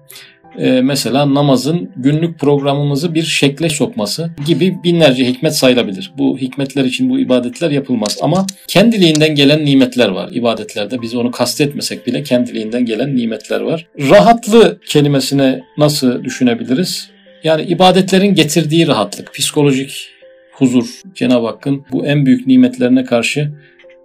e, 0.59 0.81
mesela 0.81 1.35
namazın 1.35 1.91
günlük 1.97 2.39
programımızı 2.39 3.15
bir 3.15 3.23
şekle 3.23 3.69
sokması 3.69 4.31
gibi 4.47 4.77
binlerce 4.85 5.27
hikmet 5.27 5.57
sayılabilir. 5.57 6.13
Bu 6.19 6.39
hikmetler 6.39 6.85
için 6.85 7.11
bu 7.11 7.19
ibadetler 7.19 7.71
yapılmaz 7.71 8.19
ama 8.23 8.47
kendiliğinden 8.69 9.35
gelen 9.35 9.65
nimetler 9.65 10.09
var 10.09 10.31
ibadetlerde. 10.33 11.03
Biz 11.03 11.15
onu 11.15 11.31
kastetmesek 11.31 12.07
bile 12.07 12.23
kendiliğinden 12.23 12.85
gelen 12.85 13.17
nimetler 13.17 13.61
var. 13.61 13.87
Rahatlı 14.11 14.79
kelimesine 14.87 15.63
nasıl 15.79 16.25
düşünebiliriz? 16.25 17.11
Yani 17.45 17.63
ibadetlerin 17.63 18.35
getirdiği 18.35 18.87
rahatlık, 18.87 19.35
psikolojik 19.35 20.09
huzur 20.53 21.01
Cenab-ı 21.15 21.47
Hakk'ın 21.47 21.85
bu 21.93 22.07
en 22.07 22.27
büyük 22.27 22.47
nimetlerine 22.47 23.05
karşı 23.05 23.53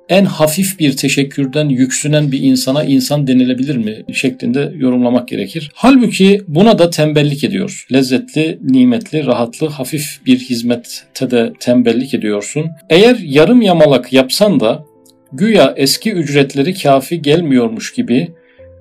en 0.09 0.25
hafif 0.25 0.79
bir 0.79 0.97
teşekkürden 0.97 1.69
yüksünen 1.69 2.31
bir 2.31 2.39
insana 2.39 2.83
insan 2.83 3.27
denilebilir 3.27 3.77
mi 3.77 4.13
şeklinde 4.13 4.73
yorumlamak 4.75 5.27
gerekir. 5.27 5.71
Halbuki 5.73 6.41
buna 6.47 6.79
da 6.79 6.89
tembellik 6.89 7.43
ediyor. 7.43 7.85
Lezzetli, 7.93 8.59
nimetli, 8.61 9.25
rahatlı, 9.25 9.67
hafif 9.67 10.19
bir 10.25 10.39
hizmette 10.39 11.31
de 11.31 11.53
tembellik 11.59 12.13
ediyorsun. 12.13 12.65
Eğer 12.89 13.17
yarım 13.23 13.61
yamalak 13.61 14.13
yapsan 14.13 14.59
da 14.59 14.83
güya 15.33 15.73
eski 15.77 16.11
ücretleri 16.11 16.73
kafi 16.73 17.21
gelmiyormuş 17.21 17.93
gibi 17.93 18.27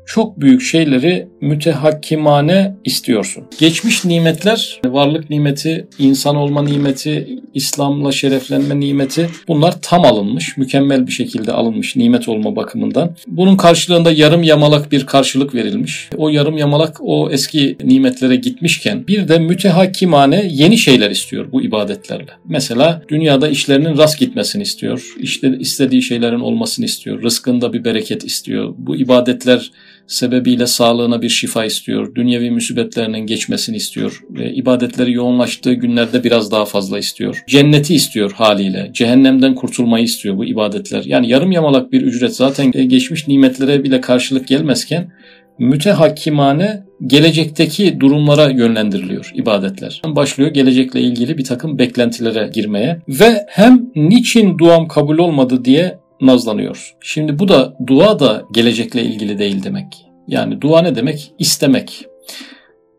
çok 0.06 0.40
büyük 0.40 0.62
şeyleri 0.62 1.28
mütehakkimane 1.40 2.74
istiyorsun. 2.84 3.44
Geçmiş 3.58 4.04
nimetler, 4.04 4.80
varlık 4.86 5.30
nimeti, 5.30 5.86
insan 5.98 6.36
olma 6.36 6.62
nimeti, 6.62 7.40
İslam'la 7.54 8.12
şereflenme 8.12 8.80
nimeti 8.80 9.28
bunlar 9.48 9.74
tam 9.82 10.04
alınmış, 10.04 10.56
mükemmel 10.56 11.06
bir 11.06 11.12
şekilde 11.12 11.52
alınmış 11.52 11.96
nimet 11.96 12.28
olma 12.28 12.56
bakımından. 12.56 13.16
Bunun 13.26 13.56
karşılığında 13.56 14.12
yarım 14.12 14.42
yamalak 14.42 14.92
bir 14.92 15.06
karşılık 15.06 15.54
verilmiş. 15.54 16.08
O 16.16 16.28
yarım 16.28 16.56
yamalak 16.56 16.96
o 17.00 17.30
eski 17.30 17.76
nimetlere 17.84 18.36
gitmişken 18.36 19.06
bir 19.06 19.28
de 19.28 19.38
mütehakkimane 19.38 20.48
yeni 20.50 20.78
şeyler 20.78 21.10
istiyor 21.10 21.52
bu 21.52 21.62
ibadetlerle. 21.62 22.30
Mesela 22.44 23.02
dünyada 23.08 23.48
işlerinin 23.48 23.98
rast 23.98 24.18
gitmesini 24.18 24.62
istiyor. 24.62 25.14
İşte 25.18 25.56
istediği 25.58 26.02
şeylerin 26.02 26.40
olmasını 26.40 26.84
istiyor. 26.84 27.22
Rızkında 27.22 27.72
bir 27.72 27.84
bereket 27.84 28.24
istiyor. 28.24 28.74
Bu 28.78 28.96
ibadetler 28.96 29.70
sebebiyle 30.06 30.66
sağlığına 30.66 31.22
bir 31.22 31.28
şifa 31.28 31.64
istiyor. 31.64 32.14
Dünyevi 32.14 32.50
musibetlerinin 32.50 33.26
geçmesini 33.26 33.76
istiyor. 33.76 34.22
Ve 34.30 34.52
ibadetleri 34.52 35.12
yoğunlaştığı 35.12 35.72
günlerde 35.72 36.24
biraz 36.24 36.50
daha 36.50 36.64
fazla 36.64 36.98
istiyor. 36.98 37.44
Cenneti 37.48 37.94
istiyor 37.94 38.32
haliyle. 38.32 38.90
Cehennemden 38.92 39.54
kurtulmayı 39.54 40.04
istiyor 40.04 40.36
bu 40.36 40.44
ibadetler. 40.44 41.02
Yani 41.04 41.28
yarım 41.28 41.52
yamalak 41.52 41.92
bir 41.92 42.02
ücret 42.02 42.36
zaten 42.36 42.70
geçmiş 42.70 43.28
nimetlere 43.28 43.84
bile 43.84 44.00
karşılık 44.00 44.48
gelmezken 44.48 45.12
mütehakkimane 45.58 46.82
gelecekteki 47.06 48.00
durumlara 48.00 48.50
yönlendiriliyor 48.50 49.32
ibadetler. 49.34 50.02
Başlıyor 50.06 50.50
gelecekle 50.50 51.00
ilgili 51.00 51.38
bir 51.38 51.44
takım 51.44 51.78
beklentilere 51.78 52.50
girmeye 52.54 53.02
ve 53.08 53.46
hem 53.48 53.86
niçin 53.96 54.58
duam 54.58 54.88
kabul 54.88 55.18
olmadı 55.18 55.64
diye 55.64 55.98
nazlanıyor. 56.20 56.94
Şimdi 57.00 57.38
bu 57.38 57.48
da 57.48 57.76
dua 57.86 58.18
da 58.18 58.44
gelecekle 58.52 59.02
ilgili 59.02 59.38
değil 59.38 59.64
demek. 59.64 60.06
Yani 60.28 60.60
dua 60.60 60.82
ne 60.82 60.94
demek? 60.94 61.32
İstemek. 61.38 62.06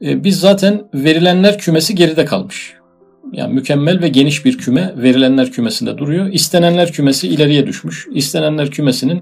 E, 0.01 0.23
biz 0.23 0.39
zaten 0.39 0.82
verilenler 0.93 1.58
kümesi 1.58 1.95
geride 1.95 2.25
kalmış. 2.25 2.73
Yani 3.34 3.53
mükemmel 3.53 4.01
ve 4.01 4.08
geniş 4.08 4.45
bir 4.45 4.58
küme 4.58 4.93
verilenler 4.97 5.51
kümesinde 5.51 5.97
duruyor. 5.97 6.27
İstenenler 6.34 6.91
kümesi 6.91 7.27
ileriye 7.27 7.67
düşmüş. 7.67 8.08
İstenenler 8.13 8.71
kümesinin 8.71 9.21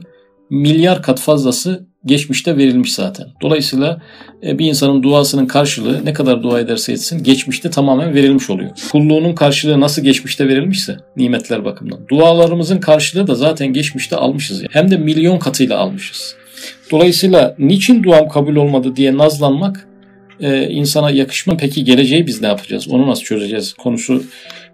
milyar 0.49 1.01
kat 1.01 1.19
fazlası 1.19 1.87
geçmişte 2.05 2.57
verilmiş 2.57 2.93
zaten. 2.93 3.27
Dolayısıyla 3.41 4.01
e, 4.43 4.59
bir 4.59 4.65
insanın 4.65 5.03
duasının 5.03 5.45
karşılığı 5.45 6.05
ne 6.05 6.13
kadar 6.13 6.43
dua 6.43 6.59
ederse 6.59 6.91
etsin 6.91 7.23
geçmişte 7.23 7.69
tamamen 7.69 8.13
verilmiş 8.13 8.49
oluyor. 8.49 8.69
Kulluğunun 8.91 9.35
karşılığı 9.35 9.81
nasıl 9.81 10.01
geçmişte 10.01 10.47
verilmişse 10.47 10.97
nimetler 11.17 11.65
bakımından. 11.65 12.07
Dualarımızın 12.09 12.79
karşılığı 12.79 13.27
da 13.27 13.35
zaten 13.35 13.73
geçmişte 13.73 14.15
almışız. 14.15 14.57
Yani. 14.57 14.69
Hem 14.71 14.91
de 14.91 14.97
milyon 14.97 15.39
katıyla 15.39 15.77
almışız. 15.77 16.35
Dolayısıyla 16.91 17.55
niçin 17.59 18.03
duam 18.03 18.29
kabul 18.29 18.55
olmadı 18.55 18.95
diye 18.95 19.17
nazlanmak 19.17 19.87
e, 20.39 20.69
insana 20.69 21.11
yakışma. 21.11 21.57
Peki 21.57 21.83
geleceği 21.83 22.27
biz 22.27 22.41
ne 22.41 22.47
yapacağız? 22.47 22.87
Onu 22.87 23.07
nasıl 23.07 23.23
çözeceğiz? 23.23 23.73
Konusu 23.73 24.23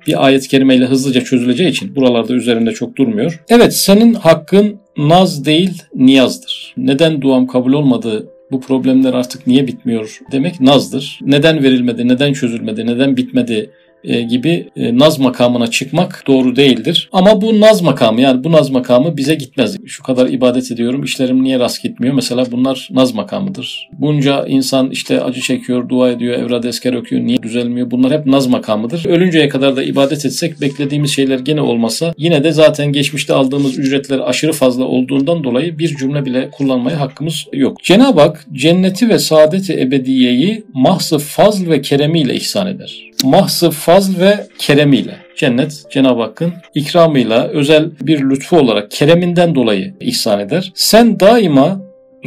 bir 0.07 0.25
ayet-i 0.25 0.47
kerimeyle 0.47 0.85
hızlıca 0.85 1.21
çözüleceği 1.21 1.69
için 1.69 1.95
buralarda 1.95 2.33
üzerinde 2.33 2.71
çok 2.71 2.95
durmuyor. 2.97 3.39
Evet 3.49 3.75
senin 3.75 4.13
hakkın 4.13 4.79
naz 4.97 5.45
değil 5.45 5.84
niyazdır. 5.95 6.73
Neden 6.77 7.21
duam 7.21 7.47
kabul 7.47 7.73
olmadı 7.73 8.27
bu 8.51 8.62
problemler 8.62 9.13
artık 9.13 9.47
niye 9.47 9.67
bitmiyor 9.67 10.19
demek 10.32 10.62
nazdır. 10.62 11.19
Neden 11.21 11.63
verilmedi, 11.63 12.08
neden 12.08 12.34
çözülmedi, 12.34 12.86
neden 12.86 13.17
bitmedi 13.17 13.71
gibi 14.03 14.69
e, 14.75 14.97
naz 14.97 15.19
makamına 15.19 15.67
çıkmak 15.67 16.23
doğru 16.27 16.55
değildir. 16.55 17.09
Ama 17.11 17.41
bu 17.41 17.61
naz 17.61 17.81
makamı 17.81 18.21
yani 18.21 18.43
bu 18.43 18.51
naz 18.51 18.69
makamı 18.69 19.17
bize 19.17 19.35
gitmez. 19.35 19.77
Şu 19.85 20.03
kadar 20.03 20.27
ibadet 20.27 20.71
ediyorum 20.71 21.03
işlerim 21.03 21.43
niye 21.43 21.59
rast 21.59 21.83
gitmiyor? 21.83 22.13
Mesela 22.13 22.45
bunlar 22.51 22.89
naz 22.91 23.13
makamıdır. 23.13 23.89
Bunca 23.99 24.45
insan 24.47 24.91
işte 24.91 25.21
acı 25.21 25.41
çekiyor, 25.41 25.89
dua 25.89 26.09
ediyor, 26.09 26.39
evrad 26.39 26.63
esker 26.63 26.93
okuyor 26.93 27.21
niye 27.21 27.43
düzelmiyor? 27.43 27.91
Bunlar 27.91 28.11
hep 28.11 28.25
naz 28.25 28.47
makamıdır. 28.47 29.05
Ölünceye 29.05 29.49
kadar 29.49 29.75
da 29.75 29.83
ibadet 29.83 30.25
etsek 30.25 30.61
beklediğimiz 30.61 31.15
şeyler 31.15 31.39
gene 31.39 31.61
olmasa 31.61 32.13
yine 32.17 32.43
de 32.43 32.51
zaten 32.51 32.93
geçmişte 32.93 33.33
aldığımız 33.33 33.79
ücretler 33.79 34.19
aşırı 34.19 34.53
fazla 34.53 34.83
olduğundan 34.83 35.43
dolayı 35.43 35.79
bir 35.79 35.97
cümle 35.97 36.25
bile 36.25 36.49
kullanmaya 36.51 36.99
hakkımız 36.99 37.45
yok. 37.53 37.83
Cenab-ı 37.83 38.21
Hak 38.21 38.45
cenneti 38.53 39.09
ve 39.09 39.19
saadeti 39.19 39.81
ebediyeyi 39.81 40.63
mahzı 40.73 41.17
fazl 41.17 41.69
ve 41.69 41.81
keremiyle 41.81 42.35
ihsan 42.35 42.67
eder 42.67 43.11
mahsı 43.23 43.71
fazl 43.71 44.19
ve 44.19 44.47
keremiyle. 44.60 45.15
Cennet 45.38 45.84
Cenab-ı 45.91 46.21
Hakk'ın 46.21 46.53
ikramıyla 46.75 47.47
özel 47.47 47.91
bir 48.01 48.29
lütfu 48.29 48.57
olarak 48.57 48.91
kereminden 48.91 49.55
dolayı 49.55 49.93
ihsan 49.99 50.39
eder. 50.39 50.71
Sen 50.75 51.19
daima 51.19 51.81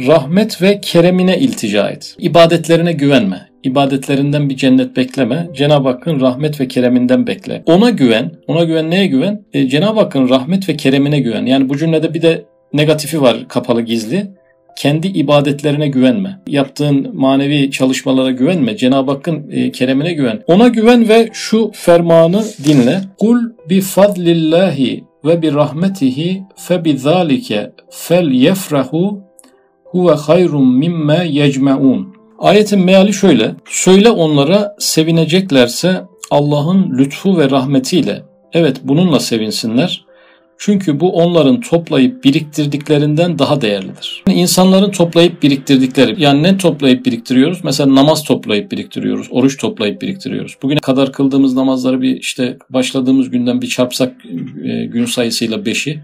rahmet 0.07 0.61
ve 0.61 0.81
keremine 0.81 1.39
iltica 1.39 1.89
et. 1.89 2.15
İbadetlerine 2.19 2.93
güvenme. 2.93 3.49
İbadetlerinden 3.63 4.49
bir 4.49 4.57
cennet 4.57 4.97
bekleme. 4.97 5.47
Cenab-ı 5.53 5.89
Hakk'ın 5.89 6.21
rahmet 6.21 6.61
ve 6.61 6.67
kereminden 6.67 7.27
bekle. 7.27 7.63
Ona 7.65 7.89
güven. 7.89 8.31
Ona 8.47 8.63
güven 8.63 8.91
neye 8.91 9.07
güven? 9.07 9.41
E, 9.53 9.67
Cenab-ı 9.69 9.99
Hakk'ın 9.99 10.29
rahmet 10.29 10.69
ve 10.69 10.77
keremine 10.77 11.19
güven. 11.19 11.45
Yani 11.45 11.69
bu 11.69 11.77
cümlede 11.77 12.13
bir 12.13 12.21
de 12.21 12.45
negatifi 12.73 13.21
var 13.21 13.47
kapalı 13.47 13.81
gizli 13.81 14.27
kendi 14.75 15.07
ibadetlerine 15.07 15.87
güvenme. 15.87 16.39
Yaptığın 16.47 17.15
manevi 17.15 17.71
çalışmalara 17.71 18.31
güvenme. 18.31 18.77
Cenab-ı 18.77 19.11
Hakk'ın 19.11 19.51
e, 19.51 19.71
keremine 19.71 20.13
güven. 20.13 20.43
Ona 20.47 20.67
güven 20.67 21.09
ve 21.09 21.29
şu 21.33 21.71
fermanı 21.73 22.43
dinle. 22.63 23.01
Kul 23.17 23.37
bi 23.69 23.81
fadlillahi 23.81 25.03
ve 25.25 25.41
bi 25.41 25.53
rahmetihi 25.53 26.43
fe 26.55 26.85
bi 26.85 26.97
zalike 26.97 27.71
fel 27.89 28.31
yefrahu 28.31 29.21
huve 29.85 30.11
hayrun 30.11 30.77
mimme 30.77 31.27
yecmeun. 31.29 32.15
Ayetin 32.39 32.79
meali 32.79 33.13
şöyle. 33.13 33.55
Söyle 33.69 34.09
onlara 34.09 34.75
sevineceklerse 34.79 36.01
Allah'ın 36.31 36.97
lütfu 36.97 37.37
ve 37.37 37.49
rahmetiyle. 37.49 38.23
Evet 38.53 38.77
bununla 38.83 39.19
sevinsinler. 39.19 40.04
Çünkü 40.57 40.99
bu 40.99 41.11
onların 41.11 41.61
toplayıp 41.61 42.23
biriktirdiklerinden 42.23 43.39
daha 43.39 43.61
değerlidir. 43.61 44.23
İnsanların 44.29 44.91
toplayıp 44.91 45.43
biriktirdikleri, 45.43 46.21
yani 46.21 46.43
ne 46.43 46.57
toplayıp 46.57 47.05
biriktiriyoruz? 47.05 47.59
Mesela 47.63 47.95
namaz 47.95 48.23
toplayıp 48.23 48.71
biriktiriyoruz, 48.71 49.27
oruç 49.31 49.57
toplayıp 49.57 50.01
biriktiriyoruz. 50.01 50.57
Bugüne 50.63 50.79
kadar 50.79 51.11
kıldığımız 51.11 51.53
namazları 51.53 52.01
bir 52.01 52.17
işte 52.17 52.57
başladığımız 52.69 53.29
günden 53.29 53.61
bir 53.61 53.67
çarpsak 53.67 54.13
e, 54.63 54.85
gün 54.85 55.05
sayısıyla 55.05 55.57
5'i 55.57 55.99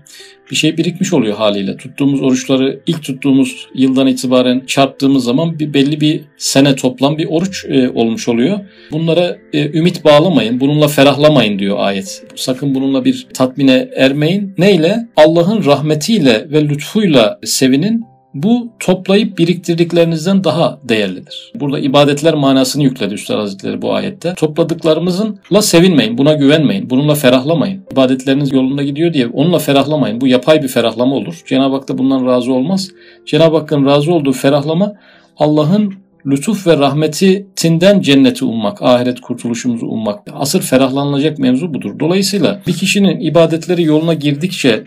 bir 0.51 0.55
şey 0.55 0.77
birikmiş 0.77 1.13
oluyor 1.13 1.37
haliyle. 1.37 1.77
Tuttuğumuz 1.77 2.21
oruçları 2.21 2.79
ilk 2.87 3.03
tuttuğumuz 3.03 3.67
yıldan 3.75 4.07
itibaren 4.07 4.63
çarptığımız 4.67 5.23
zaman 5.23 5.59
bir 5.59 5.73
belli 5.73 6.01
bir 6.01 6.21
sene 6.37 6.75
toplam 6.75 7.17
bir 7.17 7.27
oruç 7.29 7.65
e, 7.69 7.89
olmuş 7.89 8.27
oluyor. 8.27 8.59
Bunlara 8.91 9.37
e, 9.53 9.77
ümit 9.77 10.05
bağlamayın, 10.05 10.59
bununla 10.59 10.87
ferahlamayın 10.87 11.59
diyor 11.59 11.77
ayet. 11.79 12.23
Sakın 12.35 12.75
bununla 12.75 13.05
bir 13.05 13.27
tatmine 13.33 13.89
ermeyin. 13.95 14.53
Neyle? 14.57 15.07
Allah'ın 15.15 15.65
rahmetiyle 15.65 16.47
ve 16.51 16.69
lütfuyla 16.69 17.39
sevinin 17.43 18.11
bu 18.34 18.67
toplayıp 18.80 19.38
biriktirdiklerinizden 19.38 20.44
daha 20.44 20.80
değerlidir. 20.84 21.52
Burada 21.56 21.80
ibadetler 21.80 22.34
manasını 22.34 22.84
yükledi 22.84 23.13
Üstad 23.13 23.39
Hazretleri 23.39 23.82
bu 23.82 23.94
ayette. 23.94 24.34
Topladıklarımızınla 24.34 25.62
sevinmeyin, 25.62 26.17
buna 26.17 26.34
güvenmeyin, 26.34 26.89
bununla 26.89 27.15
ferahlamayın. 27.15 27.84
İbadetleriniz 27.91 28.52
yolunda 28.52 28.84
gidiyor 28.84 29.13
diye 29.13 29.28
onunla 29.28 29.60
ferahlamayın. 29.60 30.22
Bu 30.22 30.28
yapay 30.28 30.63
bir 30.63 30.67
ferahlama 30.67 31.15
olur. 31.15 31.41
Cenab-ı 31.46 31.76
Hak 31.76 31.89
da 31.89 31.98
bundan 31.98 32.26
razı 32.26 32.54
olmaz. 32.54 32.89
Cenab-ı 33.26 33.58
Hakk'ın 33.58 33.86
razı 33.86 34.13
olduğu 34.13 34.34
ferahlama 34.34 34.94
Allah'ın 35.38 35.94
lütuf 36.25 36.67
ve 36.67 36.77
rahmetinden 36.77 38.01
cenneti 38.01 38.45
ummak, 38.45 38.81
ahiret 38.81 39.21
kurtuluşumuzu 39.21 39.86
ummak. 39.86 40.19
Asır 40.34 40.62
ferahlanılacak 40.62 41.39
mevzu 41.39 41.73
budur. 41.73 41.99
Dolayısıyla 41.99 42.62
bir 42.67 42.73
kişinin 42.73 43.19
ibadetleri 43.19 43.84
yoluna 43.84 44.13
girdikçe 44.13 44.84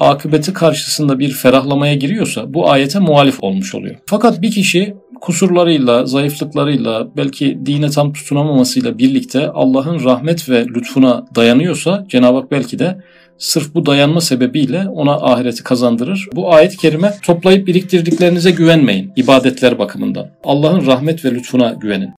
akıbeti 0.00 0.52
karşısında 0.52 1.18
bir 1.18 1.30
ferahlamaya 1.30 1.94
giriyorsa 1.94 2.54
bu 2.54 2.70
ayete 2.70 2.98
muhalif 2.98 3.44
olmuş 3.44 3.74
oluyor. 3.74 3.96
Fakat 4.06 4.42
bir 4.42 4.50
kişi 4.50 4.94
kusurlarıyla, 5.20 6.06
zayıflıklarıyla, 6.06 7.08
belki 7.16 7.58
dine 7.66 7.90
tam 7.90 8.12
tutunamamasıyla 8.12 8.98
birlikte 8.98 9.48
Allah'ın 9.48 10.04
rahmet 10.04 10.48
ve 10.48 10.64
lütfuna 10.64 11.26
dayanıyorsa 11.34 12.06
Cenab-ı 12.08 12.36
Hak 12.36 12.50
belki 12.50 12.78
de 12.78 12.98
sırf 13.38 13.74
bu 13.74 13.86
dayanma 13.86 14.20
sebebiyle 14.20 14.88
ona 14.88 15.12
ahireti 15.12 15.62
kazandırır. 15.62 16.28
Bu 16.32 16.54
ayet-i 16.54 16.76
kerime 16.76 17.14
toplayıp 17.22 17.66
biriktirdiklerinize 17.66 18.50
güvenmeyin 18.50 19.12
ibadetler 19.16 19.78
bakımından. 19.78 20.28
Allah'ın 20.44 20.86
rahmet 20.86 21.24
ve 21.24 21.30
lütfuna 21.30 21.70
güvenin. 21.80 22.10